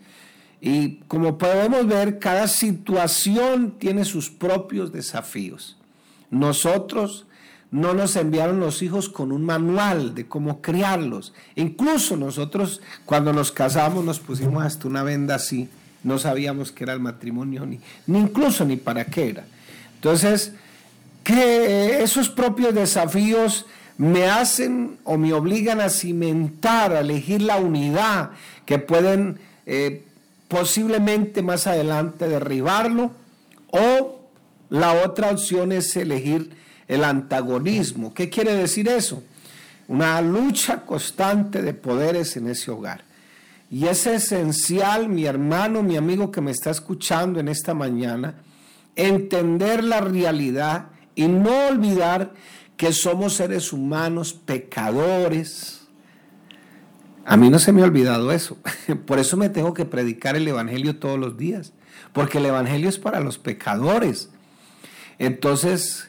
Y 0.60 0.98
como 1.08 1.38
podemos 1.38 1.88
ver, 1.88 2.20
cada 2.20 2.50
situación 2.50 3.76
tiene 3.80 4.04
sus 4.04 4.30
propios 4.30 4.92
desafíos. 4.92 5.78
Nosotros 6.30 7.26
no 7.72 7.94
nos 7.94 8.16
enviaron 8.16 8.60
los 8.60 8.82
hijos 8.82 9.10
con 9.10 9.32
un 9.32 9.46
manual 9.46 10.16
de 10.16 10.28
cómo 10.28 10.62
criarlos. 10.62 11.34
Incluso 11.56 12.18
nosotros 12.18 12.82
cuando 13.06 13.32
nos 13.32 13.52
casamos 13.52 14.04
nos 14.04 14.20
pusimos 14.20 14.64
hasta 14.64 14.88
una 14.88 15.04
venda 15.04 15.36
así. 15.36 15.70
No 16.04 16.18
sabíamos 16.18 16.72
qué 16.72 16.86
era 16.86 16.94
el 16.94 17.00
matrimonio, 17.00 17.66
ni, 17.66 17.80
ni 18.08 18.20
incluso 18.20 18.66
ni 18.66 18.78
para 18.78 19.06
qué 19.06 19.30
era. 19.30 19.46
Entonces, 19.96 20.54
que 21.24 22.02
esos 22.02 22.30
propios 22.30 22.74
desafíos 22.74 23.66
me 23.98 24.30
hacen 24.30 24.98
o 25.04 25.18
me 25.18 25.34
obligan 25.34 25.82
a 25.82 25.90
cimentar, 25.90 26.94
a 26.94 27.02
elegir 27.02 27.42
la 27.42 27.58
unidad 27.58 28.32
que 28.66 28.80
pueden 28.80 29.40
eh, 29.66 30.04
posiblemente 30.48 31.42
más 31.42 31.68
adelante 31.68 32.30
derribarlo 32.30 33.12
o 33.72 34.22
la 34.70 35.04
otra 35.04 35.32
opción 35.32 35.72
es 35.72 35.96
elegir 35.98 36.52
el 36.90 37.06
antagonismo. 37.06 38.14
¿Qué 38.14 38.30
quiere 38.30 38.54
decir 38.56 38.90
eso? 38.90 39.24
Una 39.88 40.22
lucha 40.22 40.82
constante 40.86 41.62
de 41.62 41.74
poderes 41.74 42.36
en 42.36 42.50
ese 42.50 42.72
hogar. 42.72 43.04
Y 43.72 43.86
es 43.86 44.06
esencial, 44.08 45.08
mi 45.08 45.26
hermano, 45.26 45.84
mi 45.84 45.96
amigo 45.96 46.32
que 46.32 46.42
me 46.42 46.52
está 46.52 46.72
escuchando 46.72 47.40
en 47.40 47.48
esta 47.48 47.74
mañana, 47.74 48.34
entender 48.96 49.84
la 49.84 50.02
realidad 50.02 50.88
y 51.14 51.28
no 51.28 51.68
olvidar 51.68 52.34
que 52.76 52.92
somos 52.92 53.36
seres 53.36 53.72
humanos 53.72 54.34
pecadores, 54.34 55.80
a 57.26 57.38
mí 57.38 57.52
no 57.52 57.60
se 57.60 57.72
me 57.72 57.82
ha 57.82 57.86
olvidado 57.86 58.32
eso. 58.32 58.58
Por 59.06 59.20
eso 59.20 59.38
me 59.38 59.50
tengo 59.50 59.76
que 59.76 59.86
predicar 59.86 60.36
el 60.36 60.48
Evangelio 60.48 60.98
todos 60.98 61.20
los 61.20 61.38
días. 61.38 61.74
Porque 62.14 62.40
el 62.40 62.48
Evangelio 62.48 62.90
es 62.90 62.98
para 62.98 63.20
los 63.20 63.38
pecadores. 63.38 64.32
Entonces, 65.20 66.09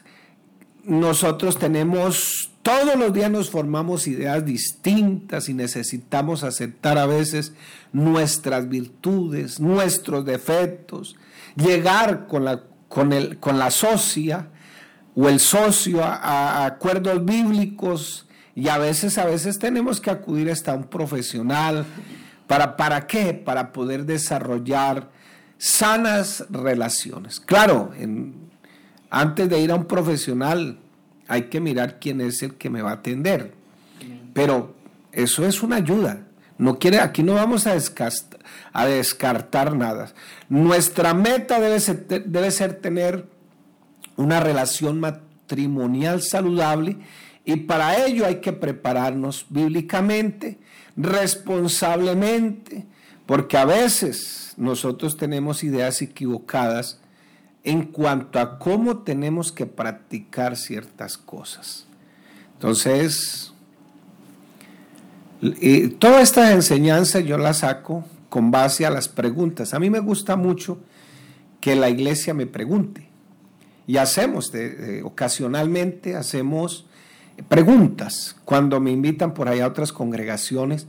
nosotros 0.83 1.57
tenemos, 1.57 2.51
todos 2.63 2.95
los 2.97 3.13
días 3.13 3.29
nos 3.29 3.49
formamos 3.49 4.07
ideas 4.07 4.45
distintas 4.45 5.49
y 5.49 5.53
necesitamos 5.53 6.43
aceptar 6.43 6.97
a 6.97 7.05
veces 7.05 7.53
nuestras 7.93 8.69
virtudes, 8.69 9.59
nuestros 9.59 10.25
defectos, 10.25 11.15
llegar 11.55 12.27
con 12.27 12.45
la, 12.45 12.63
con 12.87 13.13
el, 13.13 13.37
con 13.39 13.59
la 13.59 13.71
socia 13.71 14.47
o 15.15 15.29
el 15.29 15.39
socio 15.39 16.03
a, 16.03 16.65
acuerdos 16.65 17.25
bíblicos 17.25 18.27
y 18.55 18.67
a 18.67 18.77
veces, 18.77 19.17
a 19.17 19.25
veces 19.25 19.59
tenemos 19.59 20.01
que 20.01 20.09
acudir 20.09 20.49
hasta 20.49 20.73
un 20.73 20.85
profesional. 20.85 21.85
¿Para, 22.47 22.75
¿Para 22.75 23.07
qué? 23.07 23.33
Para 23.33 23.71
poder 23.71 24.05
desarrollar 24.05 25.09
sanas 25.57 26.45
relaciones. 26.49 27.39
Claro, 27.39 27.91
antes 29.11 29.47
de 29.49 29.59
ir 29.59 29.71
a 29.71 29.75
un 29.75 29.85
profesional 29.85 30.79
hay 31.27 31.43
que 31.43 31.59
mirar 31.59 31.99
quién 31.99 32.19
es 32.21 32.41
el 32.41 32.55
que 32.55 32.69
me 32.69 32.81
va 32.81 32.91
a 32.91 32.95
atender. 32.95 33.53
Pero 34.33 34.73
eso 35.11 35.45
es 35.45 35.61
una 35.61 35.75
ayuda. 35.75 36.25
No 36.57 36.79
quiere, 36.79 36.99
aquí 36.99 37.21
no 37.21 37.33
vamos 37.33 37.67
a, 37.67 37.73
descartar, 38.85 39.75
nada. 39.75 40.11
Nuestra 40.49 41.13
meta 41.13 41.59
debe 41.59 42.51
ser 42.51 42.73
tener 42.75 43.27
una 44.15 44.39
relación 44.39 44.99
matrimonial 44.99 46.21
saludable 46.21 46.97
y 47.43 47.55
para 47.57 48.05
ello 48.05 48.25
hay 48.25 48.35
que 48.35 48.53
prepararnos 48.53 49.45
bíblicamente, 49.49 50.59
responsablemente, 50.95 52.85
porque 53.25 53.57
a 53.57 53.65
veces 53.65 54.53
nosotros 54.57 55.17
tenemos 55.17 55.63
ideas 55.63 56.01
equivocadas 56.01 57.00
en 57.63 57.83
cuanto 57.83 58.39
a 58.39 58.57
cómo 58.57 58.99
tenemos 58.99 59.51
que 59.51 59.65
practicar 59.65 60.57
ciertas 60.57 61.17
cosas. 61.17 61.85
Entonces, 62.53 63.53
toda 65.99 66.21
esta 66.21 66.51
enseñanza 66.53 67.19
yo 67.19 67.37
la 67.37 67.53
saco 67.53 68.05
con 68.29 68.51
base 68.51 68.85
a 68.85 68.89
las 68.89 69.07
preguntas. 69.07 69.73
A 69.73 69.79
mí 69.79 69.89
me 69.89 69.99
gusta 69.99 70.35
mucho 70.35 70.79
que 71.59 71.75
la 71.75 71.89
iglesia 71.89 72.33
me 72.33 72.47
pregunte. 72.47 73.07
Y 73.87 73.97
hacemos, 73.97 74.51
ocasionalmente 75.03 76.15
hacemos 76.15 76.85
preguntas. 77.47 78.35
Cuando 78.45 78.79
me 78.79 78.91
invitan 78.91 79.33
por 79.33 79.49
allá 79.49 79.65
a 79.65 79.69
otras 79.69 79.91
congregaciones, 79.91 80.87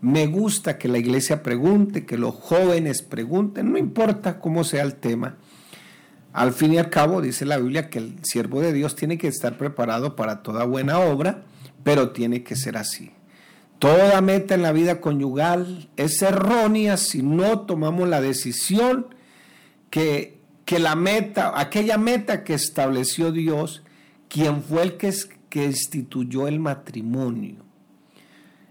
me 0.00 0.26
gusta 0.26 0.78
que 0.78 0.88
la 0.88 0.98
iglesia 0.98 1.42
pregunte, 1.42 2.04
que 2.04 2.18
los 2.18 2.34
jóvenes 2.34 3.02
pregunten, 3.02 3.72
no 3.72 3.78
importa 3.78 4.38
cómo 4.38 4.64
sea 4.64 4.82
el 4.82 4.94
tema. 4.94 5.36
Al 6.34 6.52
fin 6.52 6.74
y 6.74 6.78
al 6.78 6.90
cabo, 6.90 7.22
dice 7.22 7.46
la 7.46 7.58
Biblia 7.58 7.88
que 7.88 8.00
el 8.00 8.16
siervo 8.24 8.60
de 8.60 8.72
Dios 8.72 8.96
tiene 8.96 9.18
que 9.18 9.28
estar 9.28 9.56
preparado 9.56 10.16
para 10.16 10.42
toda 10.42 10.64
buena 10.64 10.98
obra, 10.98 11.44
pero 11.84 12.10
tiene 12.10 12.42
que 12.42 12.56
ser 12.56 12.76
así. 12.76 13.12
Toda 13.78 14.20
meta 14.20 14.56
en 14.56 14.62
la 14.62 14.72
vida 14.72 15.00
conyugal 15.00 15.88
es 15.96 16.20
errónea 16.22 16.96
si 16.96 17.22
no 17.22 17.60
tomamos 17.60 18.08
la 18.08 18.20
decisión 18.20 19.14
que, 19.90 20.40
que 20.64 20.80
la 20.80 20.96
meta, 20.96 21.52
aquella 21.54 21.98
meta 21.98 22.42
que 22.42 22.54
estableció 22.54 23.30
Dios, 23.30 23.84
quien 24.28 24.60
fue 24.64 24.82
el 24.82 24.96
que 24.96 25.14
que 25.48 25.66
instituyó 25.66 26.48
el 26.48 26.58
matrimonio. 26.58 27.58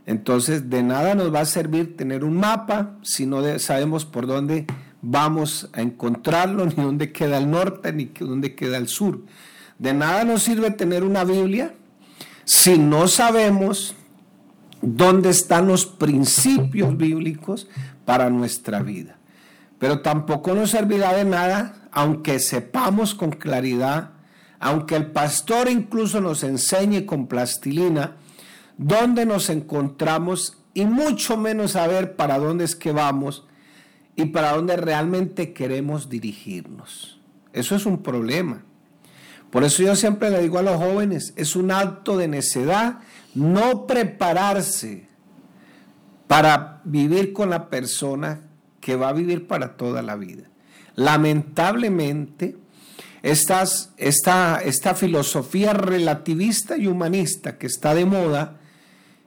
Entonces, 0.06 0.70
de 0.70 0.84
nada 0.84 1.16
nos 1.16 1.34
va 1.34 1.40
a 1.40 1.46
servir 1.46 1.96
tener 1.96 2.26
un 2.26 2.36
mapa 2.36 2.98
si 3.04 3.26
no 3.26 3.58
sabemos 3.58 4.04
por 4.04 4.28
dónde 4.28 4.66
vamos 5.04 5.70
a 5.74 5.82
encontrarlo, 5.82 6.66
ni 6.78 6.84
dónde 6.84 7.12
queda 7.12 7.38
el 7.38 7.52
norte, 7.52 7.94
ni 7.94 8.06
dónde 8.06 8.56
queda 8.56 8.78
el 8.78 8.88
sur. 8.88 9.22
De 9.78 9.94
nada 9.94 10.24
nos 10.24 10.42
sirve 10.42 10.72
tener 10.72 11.04
una 11.04 11.24
Biblia 11.24 11.74
si 12.46 12.80
no 12.80 13.08
sabemos 13.08 13.96
dónde 14.82 15.30
están 15.30 15.68
los 15.68 15.86
principios 15.86 16.98
bíblicos 16.98 17.68
para 18.06 18.30
nuestra 18.30 18.82
vida. 18.82 19.18
Pero 19.80 20.02
tampoco 20.02 20.54
nos 20.54 20.72
servirá 20.72 21.14
de 21.14 21.26
nada, 21.26 21.90
aunque 21.92 22.40
sepamos 22.40 23.14
con 23.14 23.32
claridad, 23.32 24.12
aunque 24.60 24.96
el 24.96 25.08
pastor 25.08 25.70
incluso 25.70 26.22
nos 26.22 26.44
enseñe 26.44 27.06
con 27.06 27.28
plastilina, 27.28 28.16
dónde 28.78 29.26
nos 29.26 29.50
encontramos 29.50 30.58
y 30.74 30.86
mucho 30.86 31.38
menos 31.38 31.72
saber 31.72 32.16
para 32.16 32.40
dónde 32.40 32.64
es 32.64 32.76
que 32.76 32.92
vamos 32.92 33.46
y 34.16 34.26
para 34.26 34.54
dónde 34.54 34.78
realmente 34.78 35.54
queremos 35.54 36.10
dirigirnos. 36.10 37.20
Eso 37.52 37.76
es 37.76 37.86
un 37.86 38.02
problema. 38.02 38.64
Por 39.50 39.64
eso 39.64 39.84
yo 39.84 39.96
siempre 39.96 40.30
le 40.30 40.42
digo 40.42 40.58
a 40.58 40.64
los 40.64 40.78
jóvenes, 40.78 41.34
es 41.36 41.56
un 41.56 41.72
acto 41.72 42.18
de 42.18 42.28
necedad 42.28 43.00
no 43.36 43.86
prepararse 43.86 45.08
para 46.28 46.82
vivir 46.84 47.34
con 47.34 47.50
la 47.50 47.70
persona 47.70 48.42
que 48.82 48.96
va 48.96 49.10
a 49.10 49.14
vivir 49.14 49.48
para 49.48 49.78
toda 49.78 50.02
la 50.02 50.16
vida. 50.16 50.44
Lamentablemente, 50.96 52.58
esta, 53.22 53.64
esta 53.98 54.96
filosofía 54.96 55.74
relativista 55.74 56.78
y 56.78 56.88
humanista 56.88 57.58
que 57.58 57.68
está 57.68 57.94
de 57.94 58.06
moda 58.06 58.58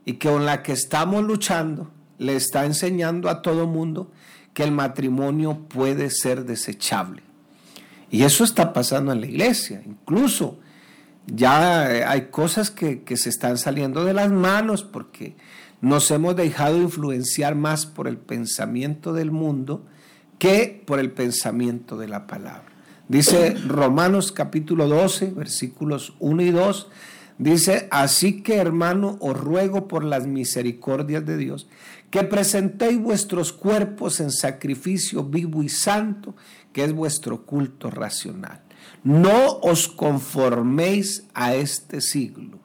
y 0.04 0.14
que 0.14 0.28
con 0.28 0.44
la 0.44 0.62
que 0.62 0.72
estamos 0.72 1.24
luchando, 1.24 1.90
le 2.18 2.36
está 2.36 2.64
enseñando 2.64 3.28
a 3.28 3.42
todo 3.42 3.66
mundo 3.66 4.10
que 4.56 4.64
el 4.64 4.72
matrimonio 4.72 5.66
puede 5.68 6.08
ser 6.08 6.46
desechable. 6.46 7.22
Y 8.10 8.22
eso 8.22 8.42
está 8.42 8.72
pasando 8.72 9.12
en 9.12 9.20
la 9.20 9.26
iglesia. 9.26 9.82
Incluso 9.84 10.58
ya 11.26 11.94
eh, 11.94 12.04
hay 12.04 12.28
cosas 12.30 12.70
que, 12.70 13.02
que, 13.02 13.18
se 13.18 13.28
están 13.28 13.58
saliendo 13.58 14.06
de 14.06 14.14
las 14.14 14.32
manos 14.32 14.82
porque 14.82 15.36
nos 15.82 16.10
hemos 16.10 16.36
dejado 16.36 16.80
influenciar 16.80 17.54
más 17.54 17.84
por 17.84 18.08
el 18.08 18.16
pensamiento 18.16 19.12
del 19.12 19.30
mundo 19.30 19.84
que 20.38 20.82
por 20.86 21.00
el 21.00 21.10
pensamiento 21.10 21.98
de 21.98 22.08
la 22.08 22.26
palabra. 22.26 22.72
Dice 23.08 23.56
Romanos 23.68 24.32
capítulo 24.32 24.88
12, 24.88 25.32
versículos 25.32 26.14
1 26.18 26.42
y 26.42 26.50
2, 26.50 26.88
dice, 27.36 27.88
así 27.90 28.42
que 28.42 28.56
hermano, 28.56 29.18
os 29.20 29.38
ruego 29.38 29.86
por 29.86 30.02
las 30.02 30.26
misericordias 30.26 31.26
de 31.26 31.36
Dios, 31.36 31.68
que 32.16 32.22
presentéis 32.22 32.98
vuestros 32.98 33.52
cuerpos 33.52 34.20
en 34.20 34.30
sacrificio 34.30 35.22
vivo 35.22 35.62
y 35.62 35.68
santo, 35.68 36.34
que 36.72 36.82
es 36.82 36.94
vuestro 36.94 37.44
culto 37.44 37.90
racional. 37.90 38.62
No 39.04 39.58
os 39.58 39.86
conforméis 39.86 41.26
a 41.34 41.54
este 41.54 42.00
siglo. 42.00 42.58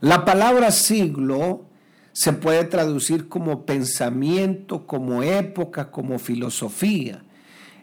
La 0.00 0.24
palabra 0.24 0.72
siglo 0.72 1.66
se 2.12 2.32
puede 2.32 2.64
traducir 2.64 3.28
como 3.28 3.64
pensamiento, 3.64 4.88
como 4.88 5.22
época, 5.22 5.92
como 5.92 6.18
filosofía. 6.18 7.22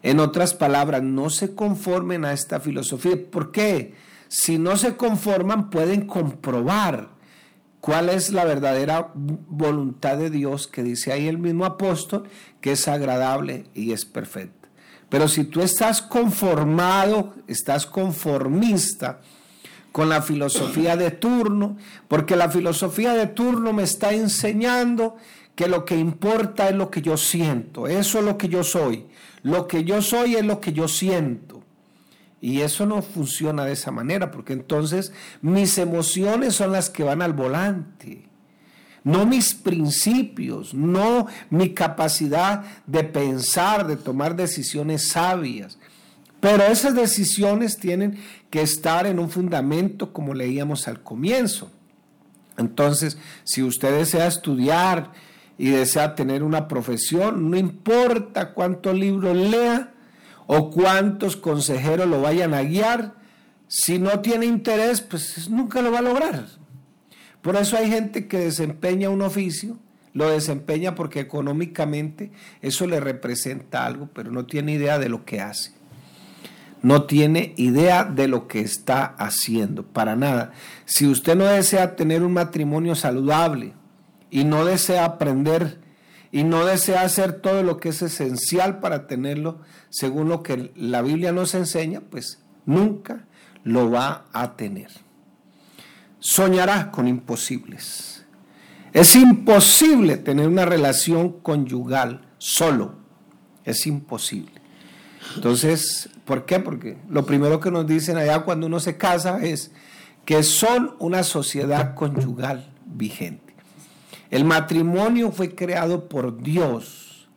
En 0.04 0.20
otras 0.20 0.54
palabras, 0.54 1.02
no 1.04 1.30
se 1.30 1.56
conformen 1.56 2.26
a 2.26 2.34
esta 2.34 2.60
filosofía. 2.60 3.16
¿Por 3.32 3.54
qué? 3.54 3.94
Si 4.28 4.58
no 4.58 4.76
se 4.76 4.98
conforman, 4.98 5.70
pueden 5.70 6.06
comprobar 6.06 7.12
cuál 7.82 8.10
es 8.10 8.32
la 8.32 8.46
verdadera 8.46 9.12
voluntad 9.14 10.18
de 10.18 10.30
Dios 10.30 10.68
que 10.68 10.84
dice 10.84 11.12
ahí 11.12 11.28
el 11.28 11.40
mismo 11.40 11.66
apóstol, 11.66 12.30
que 12.62 12.74
es 12.74 12.88
agradable 12.88 13.66
y 13.74 13.92
es 13.92 14.06
perfecta. 14.06 14.70
Pero 15.10 15.28
si 15.28 15.44
tú 15.44 15.62
estás 15.62 16.02
conformado, 16.02 17.34
estás 17.48 17.86
conformista 17.86 19.20
con 19.92 20.08
la 20.08 20.22
filosofía 20.22 20.96
de 20.96 21.12
turno, 21.12 21.76
porque 22.08 22.38
la 22.38 22.50
filosofía 22.50 23.14
de 23.14 23.28
turno 23.28 23.74
me 23.74 23.84
está 23.84 24.14
enseñando 24.14 25.18
que 25.56 25.68
lo 25.68 25.84
que 25.84 25.98
importa 25.98 26.70
es 26.70 26.76
lo 26.76 26.90
que 26.90 27.02
yo 27.02 27.18
siento, 27.18 27.88
eso 27.88 28.20
es 28.20 28.26
lo 28.26 28.38
que 28.38 28.48
yo 28.48 28.64
soy, 28.64 29.08
lo 29.44 29.68
que 29.68 29.84
yo 29.84 30.02
soy 30.02 30.36
es 30.36 30.46
lo 30.46 30.62
que 30.62 30.72
yo 30.72 30.88
siento. 30.88 31.62
Y 32.42 32.62
eso 32.62 32.86
no 32.86 33.02
funciona 33.02 33.66
de 33.66 33.74
esa 33.74 33.92
manera, 33.92 34.32
porque 34.32 34.54
entonces 34.54 35.14
mis 35.42 35.78
emociones 35.78 36.56
son 36.56 36.72
las 36.72 36.90
que 36.90 37.04
van 37.04 37.22
al 37.22 37.34
volante 37.34 38.32
no 39.04 39.26
mis 39.26 39.54
principios, 39.54 40.74
no 40.74 41.28
mi 41.50 41.74
capacidad 41.74 42.64
de 42.86 43.04
pensar, 43.04 43.88
de 43.88 43.96
tomar 43.96 44.36
decisiones 44.36 45.08
sabias. 45.10 45.80
Pero 46.40 46.64
esas 46.64 46.96
decisiones 46.96 47.78
tienen 47.78 48.20
que 48.50 48.62
estar 48.62 49.06
en 49.06 49.20
un 49.20 49.30
fundamento 49.30 50.14
como 50.14 50.34
leíamos 50.34 50.88
al 50.88 51.02
comienzo. 51.02 51.72
Entonces, 52.58 53.18
si 53.44 53.64
usted 53.64 53.98
desea 53.98 54.28
estudiar 54.28 55.12
y 55.58 55.70
desea 55.70 56.16
tener 56.16 56.44
una 56.44 56.68
profesión, 56.68 57.50
no 57.50 57.58
importa 57.58 58.54
cuántos 58.54 58.96
libros 58.96 59.36
lea 59.36 59.91
o 60.54 60.70
cuántos 60.70 61.38
consejeros 61.38 62.10
lo 62.10 62.22
vayan 62.22 62.54
a 62.54 62.62
guiar, 62.62 63.14
si 63.70 64.00
no 64.00 64.20
tiene 64.20 64.48
interés, 64.48 65.00
pues 65.00 65.50
nunca 65.50 65.82
lo 65.82 65.94
va 65.94 66.00
a 66.00 66.02
lograr. 66.02 66.46
Por 67.42 67.56
eso 67.56 67.78
hay 67.78 67.90
gente 67.90 68.28
que 68.28 68.38
desempeña 68.40 69.10
un 69.10 69.22
oficio, 69.22 69.78
lo 70.12 70.30
desempeña 70.30 70.94
porque 70.94 71.22
económicamente 71.22 72.34
eso 72.62 72.86
le 72.86 73.00
representa 73.00 73.86
algo, 73.86 74.10
pero 74.14 74.30
no 74.30 74.46
tiene 74.46 74.74
idea 74.74 75.00
de 75.00 75.08
lo 75.08 75.24
que 75.24 75.40
hace. 75.40 75.72
No 76.82 77.04
tiene 77.04 77.54
idea 77.56 78.04
de 78.04 78.28
lo 78.28 78.50
que 78.50 78.60
está 78.60 79.06
haciendo, 79.06 79.84
para 79.84 80.18
nada. 80.18 80.52
Si 80.84 81.08
usted 81.08 81.38
no 81.38 81.46
desea 81.46 81.96
tener 81.96 82.24
un 82.24 82.34
matrimonio 82.34 82.96
saludable 82.96 83.72
y 84.30 84.44
no 84.44 84.66
desea 84.66 85.06
aprender 85.06 85.80
y 86.32 86.44
no 86.44 86.66
desea 86.66 87.02
hacer 87.02 87.42
todo 87.42 87.64
lo 87.64 87.78
que 87.78 87.90
es 87.90 88.02
esencial 88.02 88.80
para 88.80 89.08
tenerlo, 89.08 89.60
según 89.90 90.30
lo 90.30 90.44
que 90.44 90.72
la 90.76 91.02
Biblia 91.02 91.32
nos 91.32 91.56
enseña, 91.56 92.02
pues 92.02 92.44
nunca 92.66 93.26
lo 93.64 93.92
va 93.92 94.26
a 94.34 94.56
tener 94.56 94.90
soñarás 96.22 96.86
con 96.86 97.10
imposibles. 97.10 98.24
Es 98.94 99.16
imposible 99.16 100.18
tener 100.18 100.48
una 100.48 100.66
relación 100.66 101.42
conyugal 101.42 102.22
solo. 102.38 102.96
Es 103.66 103.86
imposible. 103.88 104.62
Entonces, 105.36 106.10
¿por 106.26 106.46
qué? 106.46 106.60
Porque 106.60 106.98
lo 107.10 107.26
primero 107.26 107.60
que 107.60 107.72
nos 107.72 107.86
dicen 107.88 108.18
allá 108.18 108.42
cuando 108.42 108.68
uno 108.68 108.80
se 108.80 108.98
casa 108.98 109.44
es 109.44 109.72
que 110.26 110.44
son 110.44 110.96
una 111.00 111.24
sociedad 111.24 111.96
conyugal 111.96 112.72
vigente. 112.86 113.51
El 114.32 114.46
matrimonio 114.46 115.32
fue 115.32 115.54
creado 115.54 116.08
por 116.08 116.42
Dios 116.42 117.28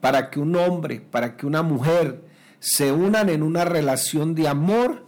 para 0.00 0.30
que 0.30 0.38
un 0.38 0.54
hombre, 0.54 1.00
para 1.00 1.36
que 1.36 1.46
una 1.46 1.62
mujer 1.62 2.24
se 2.60 2.92
unan 2.92 3.28
en 3.28 3.42
una 3.42 3.64
relación 3.64 4.36
de 4.36 4.46
amor 4.46 5.06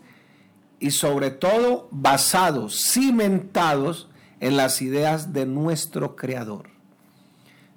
y 0.80 0.90
sobre 0.90 1.30
todo 1.30 1.88
basados, 1.92 2.80
cimentados 2.92 4.10
en 4.40 4.56
las 4.56 4.82
ideas 4.82 5.32
de 5.32 5.46
nuestro 5.46 6.16
Creador. 6.16 6.68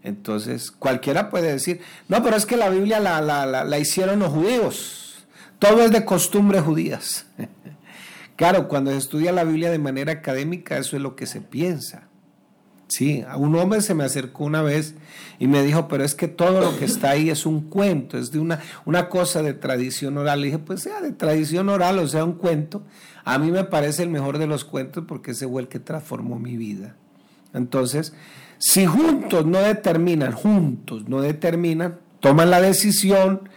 Entonces, 0.02 0.72
cualquiera 0.72 1.30
puede 1.30 1.52
decir, 1.52 1.82
no, 2.08 2.24
pero 2.24 2.36
es 2.36 2.46
que 2.46 2.58
la 2.58 2.70
Biblia 2.70 3.00
la, 3.00 3.22
la 3.22 3.80
hicieron 3.80 4.20
los 4.20 4.30
judíos. 4.30 5.28
Todo 5.60 5.84
es 5.84 5.92
de 5.92 6.06
costumbres 6.06 6.64
judías. 6.64 7.28
claro, 8.36 8.68
cuando 8.68 8.92
se 8.92 8.98
estudia 8.98 9.32
la 9.32 9.44
Biblia 9.44 9.70
de 9.70 9.80
manera 9.80 10.12
académica, 10.12 10.78
eso 10.78 10.96
es 10.96 11.02
lo 11.04 11.16
que 11.16 11.28
se 11.28 11.42
piensa. 11.42 12.09
Sí, 12.90 13.24
a 13.28 13.38
un 13.38 13.56
hombre 13.56 13.82
se 13.82 13.94
me 13.94 14.04
acercó 14.04 14.46
una 14.46 14.64
vez 14.64 14.96
y 15.38 15.46
me 15.46 15.62
dijo, 15.62 15.88
pero 15.88 16.04
es 16.04 16.16
que 16.16 16.28
todo 16.28 16.60
lo 16.60 16.76
que 16.80 16.86
está 16.86 17.12
ahí 17.12 17.30
es 17.30 17.46
un 17.46 17.70
cuento, 17.70 18.18
es 18.18 18.32
de 18.32 18.40
una, 18.40 18.62
una 18.84 19.10
cosa 19.10 19.44
de 19.44 19.54
tradición 19.54 20.18
oral. 20.18 20.42
Le 20.42 20.48
dije, 20.48 20.58
pues 20.58 20.82
sea 20.82 21.00
de 21.00 21.12
tradición 21.12 21.70
oral 21.70 22.00
o 22.00 22.08
sea 22.08 22.26
un 22.26 22.34
cuento, 22.34 22.84
a 23.26 23.38
mí 23.38 23.52
me 23.52 23.64
parece 23.64 24.02
el 24.02 24.10
mejor 24.10 24.40
de 24.40 24.48
los 24.48 24.66
cuentos 24.66 25.04
porque 25.08 25.32
ese 25.32 25.48
fue 25.48 25.62
el 25.62 25.68
que 25.68 25.80
transformó 25.80 26.40
mi 26.40 26.58
vida. 26.58 26.96
Entonces, 27.54 28.14
si 28.58 28.88
juntos 28.88 29.46
no 29.46 29.60
determinan, 29.60 30.32
juntos 30.32 31.08
no 31.08 31.22
determinan, 31.22 32.00
toman 32.22 32.50
la 32.50 32.60
decisión 32.60 33.50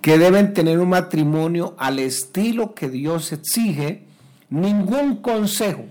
que 0.00 0.18
deben 0.18 0.54
tener 0.54 0.80
un 0.80 0.88
matrimonio 0.88 1.76
al 1.78 2.00
estilo 2.00 2.74
que 2.74 2.88
Dios 2.88 3.30
exige, 3.32 4.06
ningún 4.50 5.18
consejo 5.22 5.84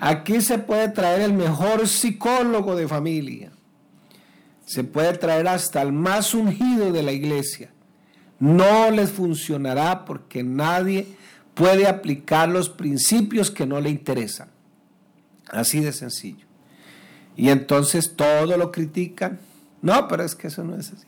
Aquí 0.00 0.40
se 0.40 0.58
puede 0.58 0.88
traer 0.88 1.22
el 1.22 1.32
mejor 1.32 1.88
psicólogo 1.88 2.76
de 2.76 2.88
familia. 2.88 3.52
Se 4.66 4.84
puede 4.84 5.12
traer 5.18 5.48
hasta 5.48 5.82
el 5.82 5.92
más 5.92 6.34
ungido 6.34 6.92
de 6.92 7.02
la 7.02 7.12
iglesia. 7.12 7.70
No 8.38 8.90
les 8.90 9.10
funcionará 9.10 10.04
porque 10.04 10.42
nadie 10.42 11.06
puede 11.54 11.86
aplicar 11.86 12.48
los 12.48 12.68
principios 12.68 13.50
que 13.50 13.66
no 13.66 13.80
le 13.80 13.90
interesan. 13.90 14.48
Así 15.48 15.80
de 15.80 15.92
sencillo. 15.92 16.46
Y 17.36 17.50
entonces 17.50 18.14
todo 18.16 18.56
lo 18.56 18.72
critican. 18.72 19.38
No, 19.82 20.08
pero 20.08 20.24
es 20.24 20.34
que 20.34 20.48
eso 20.48 20.64
no 20.64 20.76
es 20.76 20.92
así. 20.92 21.06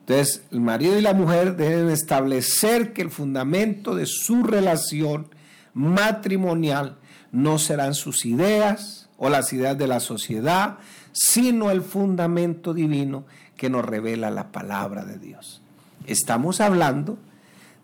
Entonces, 0.00 0.42
el 0.50 0.60
marido 0.60 0.98
y 0.98 1.02
la 1.02 1.12
mujer 1.12 1.56
deben 1.56 1.90
establecer 1.90 2.92
que 2.92 3.02
el 3.02 3.10
fundamento 3.10 3.94
de 3.94 4.06
su 4.06 4.42
relación 4.42 5.28
matrimonial 5.74 6.98
no 7.32 7.58
serán 7.58 7.94
sus 7.94 8.24
ideas 8.24 9.08
o 9.16 9.28
las 9.28 9.52
ideas 9.52 9.76
de 9.76 9.86
la 9.86 10.00
sociedad, 10.00 10.78
sino 11.12 11.70
el 11.70 11.82
fundamento 11.82 12.74
divino 12.74 13.24
que 13.56 13.70
nos 13.70 13.84
revela 13.84 14.30
la 14.30 14.52
palabra 14.52 15.04
de 15.04 15.18
Dios. 15.18 15.60
Estamos 16.06 16.60
hablando 16.60 17.18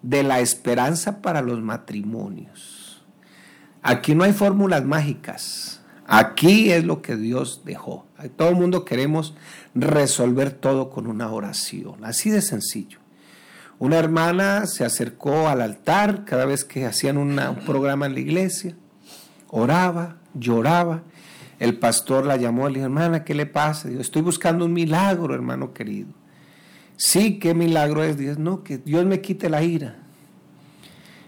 de 0.03 0.23
la 0.23 0.41
esperanza 0.41 1.21
para 1.21 1.43
los 1.43 1.61
matrimonios. 1.61 3.03
Aquí 3.83 4.15
no 4.15 4.25
hay 4.25 4.33
fórmulas 4.33 4.85
mágicas. 4.85 5.81
Aquí 6.07 6.71
es 6.71 6.85
lo 6.85 7.03
que 7.03 7.17
Dios 7.17 7.63
dejó. 7.65 8.07
Todo 8.37 8.51
el 8.51 8.57
mundo 8.57 8.85
queremos 8.85 9.35
resolver 9.75 10.53
todo 10.53 10.91
con 10.91 11.07
una 11.07 11.31
oración, 11.31 12.05
así 12.05 12.31
de 12.31 12.43
sencillo. 12.43 12.99
Una 13.79 13.99
hermana 13.99 14.67
se 14.67 14.85
acercó 14.85 15.49
al 15.49 15.61
altar 15.61 16.25
cada 16.25 16.45
vez 16.45 16.65
que 16.65 16.87
hacían 16.87 17.17
un 17.19 17.39
programa 17.67 18.07
en 18.07 18.15
la 18.15 18.21
iglesia, 18.21 18.77
oraba, 19.55 20.17
lloraba. 20.35 21.03
El 21.61 21.79
pastor 21.79 22.27
la 22.27 22.37
llamó 22.37 22.69
y 22.69 22.73
le 22.73 22.79
dijo, 22.81 22.87
hermana, 22.87 23.25
¿qué 23.25 23.35
le 23.35 23.47
pasa? 23.47 23.89
Dijo, 23.89 24.01
estoy 24.01 24.23
buscando 24.23 24.65
un 24.65 24.73
milagro, 24.73 25.33
hermano 25.33 25.73
querido. 25.73 26.09
Sí, 26.97 27.39
¿qué 27.39 27.55
milagro 27.55 28.03
es? 28.03 28.19
Dios, 28.19 28.39
no, 28.39 28.65
que 28.65 28.79
Dios 28.79 29.05
me 29.07 29.21
quite 29.21 29.49
la 29.49 29.63
ira. 29.63 29.97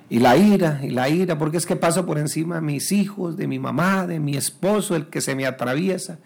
Y 0.09 0.19
la 0.19 0.37
ira, 0.37 0.81
y 0.83 0.91
la 0.91 1.09
ira, 1.09 1.39
porque 1.39 1.57
es 1.57 1.67
que 1.67 1.77
paso 1.77 2.05
por 2.05 2.19
encima 2.19 2.57
de 2.57 2.61
mis 2.61 2.93
hijos, 2.93 3.37
de 3.37 3.47
mi 3.47 3.59
mamá, 3.59 4.07
de 4.07 4.19
mi 4.19 4.37
esposo, 4.37 4.97
el 4.97 5.07
que 5.07 5.21
se 5.21 5.35
me 5.37 5.47
atraviesa. 5.47 6.19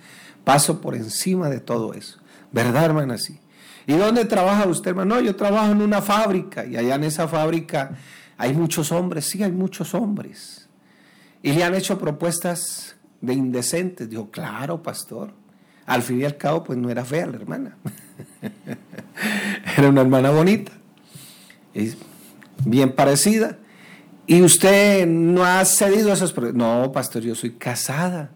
Paso 0.45 0.81
por 0.81 0.95
encima 0.95 1.51
de 1.51 1.61
todo 1.61 1.93
eso. 1.93 2.19
¿Verdad, 2.51 2.87
hermana? 2.87 3.19
Sí. 3.19 3.39
¿Y 3.87 3.93
dónde 3.93 4.25
trabaja 4.25 4.67
usted, 4.67 4.91
hermano? 4.91 5.17
No, 5.17 5.21
yo 5.21 5.37
trabajo 5.37 5.71
en 5.73 5.83
una 5.83 6.01
fábrica 6.01 6.65
y 6.65 6.77
allá 6.77 6.95
en 6.95 7.05
esa 7.05 7.29
fábrica 7.29 7.93
hay 8.39 8.55
muchos 8.55 8.91
hombres, 8.91 9.27
sí, 9.27 9.43
hay 9.43 9.53
muchos 9.53 9.95
hombres. 9.95 10.70
Y 11.42 11.53
le 11.53 11.64
han 11.64 11.74
hecho 11.74 11.98
propuestas 11.98 12.96
de 13.20 13.35
indecentes. 13.35 14.09
Dijo, 14.09 14.31
claro, 14.31 14.83
pastor. 14.83 15.33
Al 15.87 16.03
fin 16.03 16.20
y 16.20 16.24
al 16.24 16.37
cabo, 16.37 16.62
pues 16.62 16.79
no 16.79 16.90
era 16.90 17.05
fea 17.05 17.26
la 17.26 17.37
hermana. 17.37 17.76
era 19.76 19.88
una 19.88 20.03
hermana 20.03 20.31
bonita. 20.31 20.72
Y 21.74 21.92
bien 22.64 22.92
parecida. 22.92 23.59
Y 24.26 24.42
usted 24.42 25.07
no 25.07 25.44
ha 25.44 25.64
cedido 25.64 26.11
a 26.11 26.14
esos 26.14 26.37
No, 26.55 26.92
pastor, 26.92 27.22
yo 27.22 27.35
soy 27.35 27.53
casada. 27.53 28.31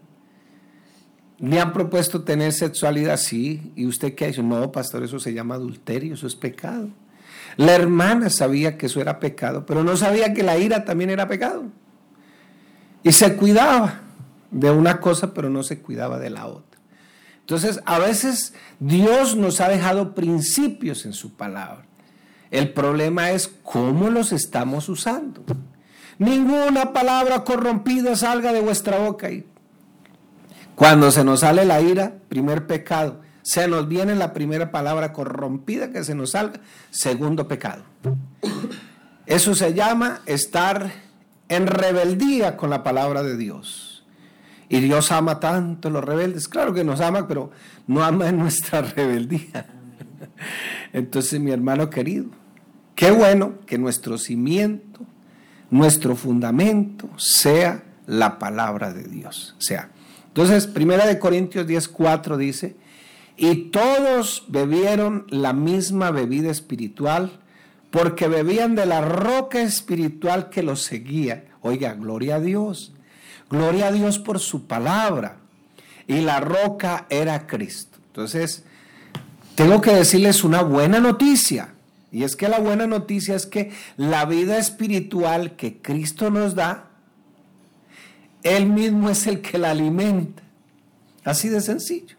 ¿Me 1.39 1.59
han 1.59 1.73
propuesto 1.73 2.23
tener 2.23 2.51
sexualidad? 2.53 3.17
Sí. 3.17 3.71
¿Y 3.75 3.85
usted 3.85 4.15
qué 4.15 4.25
ha 4.25 4.27
dicho? 4.27 4.43
No, 4.43 4.71
pastor, 4.71 5.03
eso 5.03 5.19
se 5.19 5.33
llama 5.33 5.55
adulterio, 5.55 6.13
eso 6.15 6.27
es 6.27 6.35
pecado. 6.35 6.89
La 7.57 7.75
hermana 7.75 8.29
sabía 8.29 8.77
que 8.77 8.87
eso 8.87 8.99
era 8.99 9.19
pecado, 9.19 9.65
pero 9.65 9.83
no 9.83 9.95
sabía 9.95 10.33
que 10.33 10.43
la 10.43 10.57
ira 10.57 10.83
también 10.83 11.09
era 11.09 11.27
pecado. 11.27 11.65
Y 13.05 13.11
se 13.11 13.35
cuidaba 13.35 13.99
de 14.49 14.71
una 14.71 14.99
cosa, 14.99 15.31
pero 15.31 15.47
no 15.51 15.61
se 15.61 15.79
cuidaba 15.79 16.17
de 16.17 16.31
la 16.31 16.47
otra. 16.47 16.79
Entonces, 17.41 17.79
a 17.85 17.99
veces 17.99 18.55
Dios 18.79 19.35
nos 19.35 19.61
ha 19.61 19.69
dejado 19.69 20.15
principios 20.15 21.05
en 21.05 21.13
su 21.13 21.35
palabra. 21.35 21.85
El 22.49 22.73
problema 22.73 23.29
es 23.29 23.47
cómo 23.61 24.09
los 24.09 24.31
estamos 24.31 24.89
usando. 24.89 25.43
Ninguna 26.17 26.93
palabra 26.93 27.43
corrompida 27.43 28.15
salga 28.15 28.51
de 28.51 28.61
vuestra 28.61 28.97
boca. 28.97 29.29
Y 29.29 29.45
cuando 30.73 31.11
se 31.11 31.23
nos 31.23 31.41
sale 31.41 31.63
la 31.63 31.81
ira, 31.81 32.15
primer 32.27 32.65
pecado. 32.65 33.21
Se 33.43 33.67
nos 33.67 33.87
viene 33.87 34.15
la 34.15 34.33
primera 34.33 34.71
palabra 34.71 35.13
corrompida 35.13 35.91
que 35.91 36.03
se 36.03 36.15
nos 36.15 36.31
salga, 36.31 36.59
segundo 36.89 37.47
pecado. 37.47 37.83
Eso 39.27 39.53
se 39.53 39.75
llama 39.75 40.21
estar 40.25 41.04
en 41.49 41.67
rebeldía 41.67 42.57
con 42.57 42.69
la 42.69 42.83
palabra 42.83 43.23
de 43.23 43.37
Dios. 43.37 44.03
Y 44.67 44.79
Dios 44.79 45.11
ama 45.11 45.39
tanto 45.39 45.89
a 45.89 45.91
los 45.91 46.03
rebeldes. 46.03 46.47
Claro 46.47 46.73
que 46.73 46.83
nos 46.83 46.99
ama, 47.01 47.27
pero 47.27 47.51
no 47.87 48.03
ama 48.03 48.29
en 48.29 48.37
nuestra 48.37 48.81
rebeldía. 48.95 49.67
Entonces, 50.93 51.39
mi 51.39 51.51
hermano 51.51 51.89
querido, 51.89 52.25
qué 52.95 53.11
bueno 53.11 53.59
que 53.65 53.77
nuestro 53.77 54.17
cimiento, 54.17 55.01
nuestro 55.69 56.15
fundamento 56.15 57.09
sea 57.17 57.83
la 58.07 58.39
palabra 58.39 58.93
de 58.93 59.03
Dios. 59.03 59.55
sea, 59.59 59.89
entonces, 60.27 60.67
Primera 60.67 61.05
de 61.05 61.17
Corintios 61.17 61.65
10:4 61.65 62.37
dice, 62.37 62.75
"Y 63.37 63.69
todos 63.69 64.45
bebieron 64.49 65.25
la 65.29 65.53
misma 65.53 66.11
bebida 66.11 66.51
espiritual, 66.51 67.39
porque 67.95 68.27
bebían 68.27 68.75
de 68.75 68.85
la 68.85 68.99
roca 68.99 69.61
espiritual 69.61 70.49
que 70.49 70.63
los 70.63 70.83
seguía." 70.83 71.45
Oiga, 71.61 71.93
gloria 71.93 72.35
a 72.35 72.39
Dios. 72.41 72.93
Gloria 73.49 73.87
a 73.87 73.91
Dios 73.93 74.19
por 74.19 74.39
su 74.39 74.67
palabra. 74.67 75.37
Y 76.07 76.19
la 76.21 76.41
roca 76.41 77.07
era 77.09 77.47
Cristo. 77.47 77.97
Entonces, 78.07 78.65
tengo 79.55 79.79
que 79.79 79.91
decirles 79.91 80.43
una 80.43 80.61
buena 80.61 80.99
noticia. 80.99 81.73
Y 82.11 82.23
es 82.23 82.35
que 82.35 82.49
la 82.49 82.59
buena 82.59 82.85
noticia 82.85 83.35
es 83.35 83.45
que 83.45 83.71
la 83.95 84.25
vida 84.25 84.57
espiritual 84.57 85.55
que 85.55 85.81
Cristo 85.81 86.29
nos 86.29 86.53
da 86.55 86.89
él 88.43 88.67
mismo 88.67 89.09
es 89.09 89.25
el 89.25 89.41
que 89.41 89.57
la 89.57 89.71
alimenta. 89.71 90.43
Así 91.23 91.49
de 91.49 91.61
sencillo. 91.61 92.15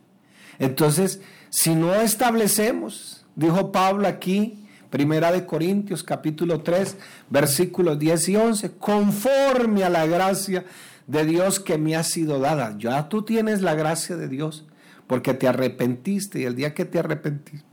Entonces, 0.59 1.21
si 1.51 1.75
no 1.77 1.95
establecemos, 1.95 3.25
dijo 3.37 3.71
Pablo 3.71 4.09
aquí, 4.09 4.66
Primera 4.97 5.31
de 5.31 5.45
Corintios 5.45 6.03
capítulo 6.03 6.63
3, 6.63 6.97
versículos 7.29 7.99
10 7.99 8.29
y 8.31 8.37
11, 8.37 8.71
conforme 8.79 9.85
a 9.85 9.91
la 9.91 10.07
gracia 10.07 10.65
de 11.07 11.27
Dios 11.27 11.61
que 11.61 11.77
me 11.77 11.97
ha 11.97 12.03
sido 12.03 12.39
dada. 12.39 12.75
Ya 12.79 13.07
tú 13.11 13.21
tienes 13.21 13.61
la 13.61 13.75
gracia 13.75 14.17
de 14.17 14.27
Dios 14.27 14.65
porque 15.07 15.35
te 15.35 15.49
arrepentiste 15.49 16.41
y 16.41 16.45
el 16.45 16.57
día 16.57 16.73
que 16.73 16.87
te 16.87 16.99
arrepentiste 16.99 17.67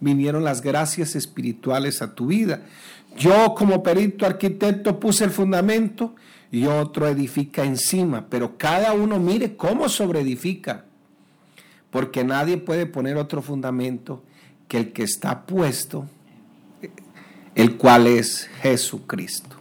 vinieron 0.00 0.42
las 0.42 0.60
gracias 0.60 1.14
espirituales 1.14 2.02
a 2.02 2.16
tu 2.16 2.26
vida. 2.26 2.62
Yo 3.16 3.54
como 3.54 3.84
perito 3.84 4.26
arquitecto 4.26 4.98
puse 4.98 5.22
el 5.22 5.30
fundamento 5.30 6.16
y 6.50 6.66
otro 6.66 7.06
edifica 7.06 7.62
encima, 7.62 8.26
pero 8.28 8.58
cada 8.58 8.92
uno 8.92 9.20
mire 9.20 9.56
cómo 9.56 9.88
sobreedifica, 9.88 10.84
porque 11.92 12.24
nadie 12.24 12.56
puede 12.56 12.86
poner 12.86 13.18
otro 13.18 13.40
fundamento 13.40 14.24
que 14.66 14.78
el 14.78 14.92
que 14.92 15.04
está 15.04 15.46
puesto, 15.46 16.08
el 17.54 17.76
cual 17.76 18.06
es 18.06 18.48
Jesucristo. 18.62 19.56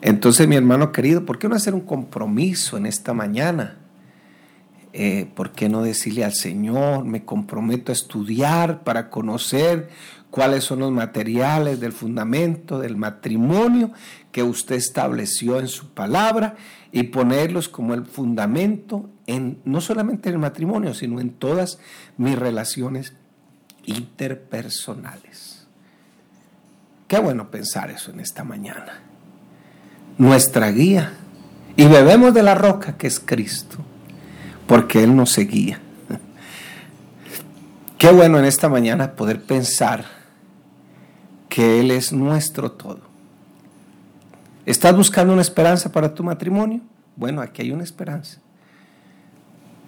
Entonces, 0.00 0.48
mi 0.48 0.56
hermano 0.56 0.90
querido, 0.92 1.24
¿por 1.24 1.38
qué 1.38 1.48
no 1.48 1.54
hacer 1.54 1.74
un 1.74 1.82
compromiso 1.82 2.76
en 2.76 2.86
esta 2.86 3.12
mañana? 3.14 3.78
Eh, 4.92 5.30
¿Por 5.34 5.52
qué 5.52 5.68
no 5.68 5.82
decirle 5.82 6.24
al 6.24 6.34
Señor, 6.34 7.04
me 7.04 7.24
comprometo 7.24 7.92
a 7.92 7.94
estudiar 7.94 8.84
para 8.84 9.08
conocer 9.08 9.88
cuáles 10.30 10.64
son 10.64 10.80
los 10.80 10.92
materiales 10.92 11.80
del 11.80 11.92
fundamento 11.92 12.78
del 12.78 12.96
matrimonio 12.96 13.92
que 14.32 14.42
usted 14.42 14.76
estableció 14.76 15.60
en 15.60 15.68
su 15.68 15.90
palabra 15.90 16.56
y 16.90 17.04
ponerlos 17.04 17.68
como 17.68 17.94
el 17.94 18.04
fundamento 18.04 19.08
en 19.26 19.60
no 19.64 19.80
solamente 19.80 20.28
en 20.28 20.34
el 20.34 20.40
matrimonio, 20.40 20.94
sino 20.94 21.20
en 21.20 21.30
todas 21.30 21.78
mis 22.18 22.38
relaciones 22.38 23.14
interpersonales. 23.84 25.61
Qué 27.12 27.18
bueno 27.18 27.50
pensar 27.50 27.90
eso 27.90 28.10
en 28.10 28.20
esta 28.20 28.42
mañana. 28.42 29.02
Nuestra 30.16 30.70
guía. 30.70 31.12
Y 31.76 31.84
bebemos 31.84 32.32
de 32.32 32.42
la 32.42 32.54
roca 32.54 32.96
que 32.96 33.06
es 33.06 33.20
Cristo, 33.20 33.76
porque 34.66 35.04
Él 35.04 35.14
nos 35.14 35.30
seguía. 35.30 35.78
Qué 37.98 38.10
bueno 38.10 38.38
en 38.38 38.46
esta 38.46 38.70
mañana 38.70 39.12
poder 39.12 39.42
pensar 39.42 40.06
que 41.50 41.80
Él 41.80 41.90
es 41.90 42.14
nuestro 42.14 42.72
todo. 42.72 43.02
¿Estás 44.64 44.96
buscando 44.96 45.34
una 45.34 45.42
esperanza 45.42 45.92
para 45.92 46.14
tu 46.14 46.24
matrimonio? 46.24 46.80
Bueno, 47.14 47.42
aquí 47.42 47.60
hay 47.60 47.72
una 47.72 47.84
esperanza. 47.84 48.38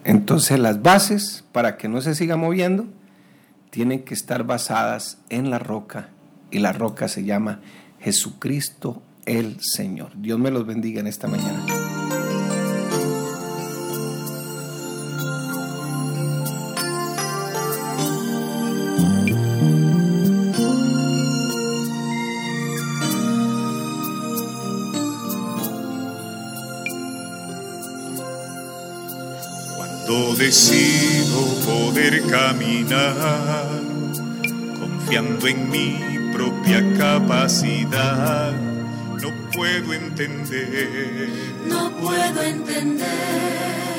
Entonces 0.04 0.58
las 0.58 0.82
bases 0.82 1.42
para 1.52 1.78
que 1.78 1.88
no 1.88 2.02
se 2.02 2.14
siga 2.14 2.36
moviendo 2.36 2.84
tienen 3.70 4.04
que 4.04 4.12
estar 4.12 4.44
basadas 4.44 5.16
en 5.30 5.48
la 5.48 5.58
roca 5.58 6.10
y 6.54 6.60
la 6.60 6.72
roca 6.72 7.08
se 7.08 7.24
llama 7.24 7.60
Jesucristo 8.00 9.02
el 9.26 9.58
Señor. 9.60 10.12
Dios 10.16 10.38
me 10.38 10.50
los 10.50 10.64
bendiga 10.66 11.00
en 11.00 11.08
esta 11.08 11.26
mañana. 11.26 11.64
decido 30.36 31.42
poder 31.64 32.22
caminar, 32.26 33.80
confiando 34.78 35.46
en 35.46 35.70
mi 35.70 36.13
propia 36.34 36.82
capacidad. 36.98 38.52
No 39.22 39.30
puedo 39.52 39.94
entender, 39.94 41.30
no 41.66 41.90
puedo 41.96 42.42
entender 42.42 43.94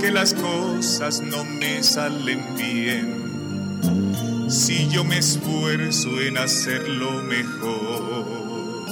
que 0.00 0.10
las 0.10 0.34
cosas 0.34 1.20
no 1.20 1.44
me 1.44 1.82
salen 1.82 2.54
bien, 2.56 4.50
si 4.50 4.88
yo 4.88 5.04
me 5.04 5.18
esfuerzo 5.18 6.20
en 6.20 6.38
hacerlo 6.38 7.22
mejor, 7.22 8.86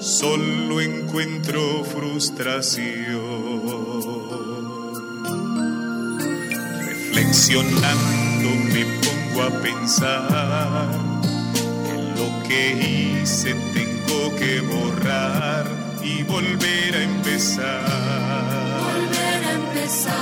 solo 0.00 0.80
encuentro 0.80 1.84
frustración. 1.84 3.22
Reflexionando 6.84 8.50
me 8.72 8.84
pongo 9.32 9.42
a 9.42 9.50
pensar 9.62 10.88
que 11.86 11.94
lo 12.20 12.42
que 12.48 13.20
hice 13.20 13.54
tengo 13.72 14.34
que 14.36 14.60
borrar 14.60 15.66
y 16.02 16.22
volver 16.24 16.96
a 16.96 17.02
empezar. 17.02 17.82
Volver 18.80 19.44
a 19.44 19.52
empezar. 19.52 20.12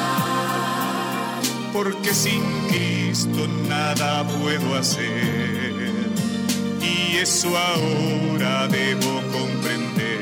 Porque 1.72 2.12
sin 2.14 2.42
Cristo 2.68 3.48
nada 3.68 4.24
puedo 4.26 4.74
hacer. 4.76 5.10
Y 6.82 7.16
eso 7.16 7.56
ahora 7.56 8.68
debo 8.68 9.22
comprender. 9.32 10.20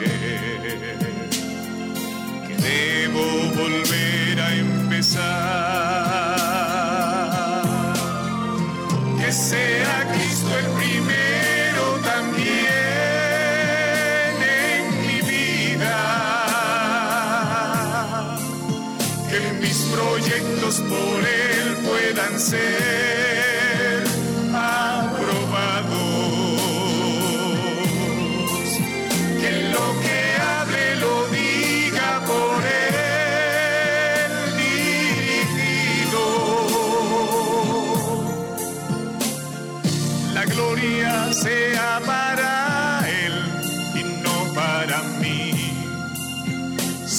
Que 2.47 2.55
debo 2.57 3.23
volver 3.55 4.41
a 4.41 4.55
empezar. 4.55 5.88
Que 9.29 9.35
sea 9.35 10.09
Cristo 10.11 10.49
el 10.59 10.65
primero 10.69 12.01
también 12.03 12.47
en 14.41 15.07
mi 15.07 15.21
vida. 15.21 15.99
Que 19.29 19.41
mis 19.61 19.79
proyectos 19.93 20.77
por 20.77 21.21
Él 21.27 21.77
puedan 21.85 22.41
ser 22.41 23.38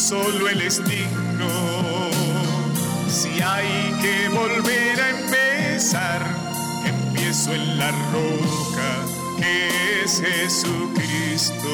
Solo 0.09 0.49
Él 0.49 0.61
es. 0.63 0.81
Si 3.07 3.41
hay 3.41 3.95
que 4.01 4.27
volver 4.29 4.99
a 4.99 5.09
empezar, 5.11 6.25
empiezo 6.83 7.53
en 7.53 7.77
la 7.77 7.91
roca 7.91 9.05
que 9.37 10.01
es 10.03 10.19
Jesucristo. 10.19 11.69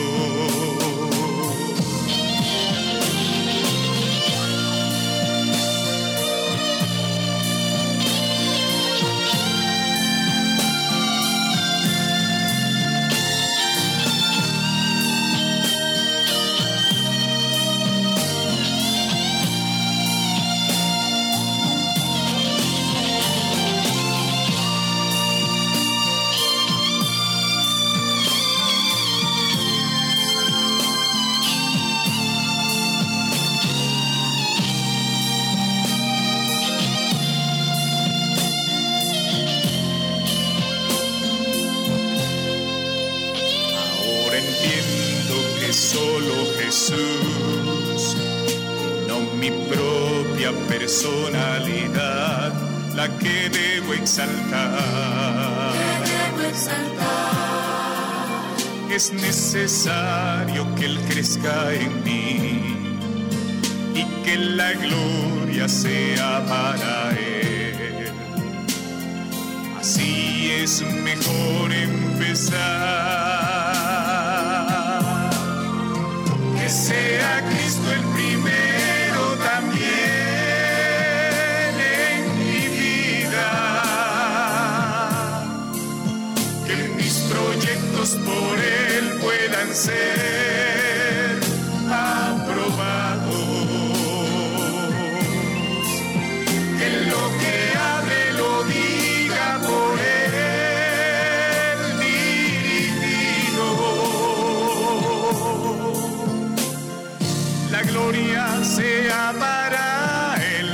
Propia 50.35 50.51
personalidad, 50.67 52.51
la 52.93 53.07
que 53.17 53.49
debo 53.49 53.93
exaltar. 53.93 55.71
Debo 56.03 56.41
exaltar. 56.49 57.35
Es 58.91 59.13
necesario 59.13 60.65
que 60.75 60.85
Él 60.87 60.99
crezca 61.07 61.73
en 61.73 62.03
mí 62.03 62.75
y 63.93 64.03
que 64.23 64.37
la 64.37 64.73
gloria 64.73 65.69
sea 65.69 66.45
para 66.45 67.11
Él. 67.11 68.11
Así 69.79 70.51
es 70.51 70.81
mejor 70.81 71.71
empezar. 71.71 72.55
Que 76.59 76.69
sea 76.69 77.41
Cristo 77.49 77.91
el 77.93 78.14
ser 89.75 91.39
aprobados. 91.91 93.35
Que 96.77 96.89
lo 97.11 97.23
que 97.39 97.55
hable 97.77 98.21
lo 98.39 98.63
diga 98.63 99.59
por 99.67 99.99
Él 99.99 101.79
dirigido. 101.99 103.67
La 107.69 107.81
gloria 107.83 108.63
sea 108.63 109.33
para 109.37 110.35
Él 110.57 110.69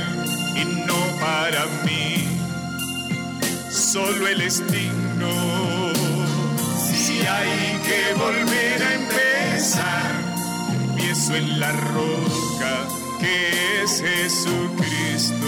y 0.54 0.64
no 0.86 1.00
para 1.20 1.66
mí 1.84 2.28
solo 3.68 4.28
Él 4.28 4.40
es 4.42 4.64
digno. 4.70 5.71
Si 7.22 7.28
hay 7.28 7.80
que 7.86 8.14
volver 8.14 8.82
a 8.82 8.94
empezar, 8.94 10.10
empiezo 10.88 11.36
en 11.36 11.60
la 11.60 11.70
roca 11.70 12.88
que 13.20 13.82
es 13.84 14.02
Jesucristo. 14.02 15.46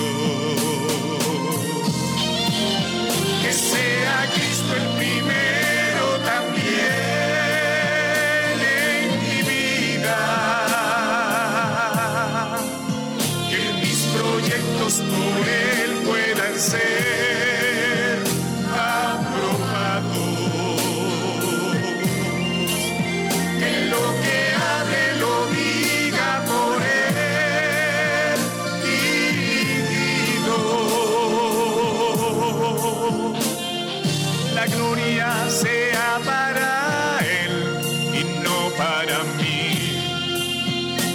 para 38.77 39.23
mí, 39.39 39.99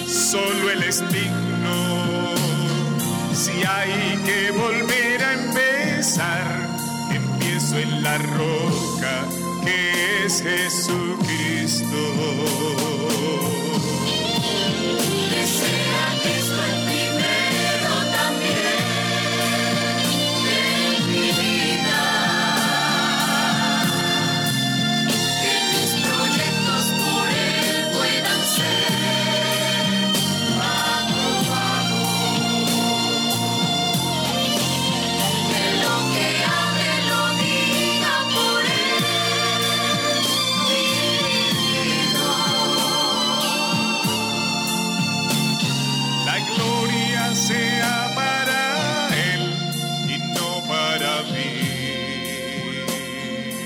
solo 0.07 0.69
el 0.71 0.83
es 0.83 1.01
digno. 1.09 2.35
Si 3.33 3.63
hay 3.65 4.17
que 4.25 4.51
volver 4.51 5.23
a 5.23 5.33
empezar, 5.33 6.69
empiezo 7.11 7.77
en 7.77 8.03
la 8.03 8.17
roca 8.17 9.25
que 9.63 10.25
es 10.25 10.41
Jesucristo. 10.41 11.97
Que 16.23 16.38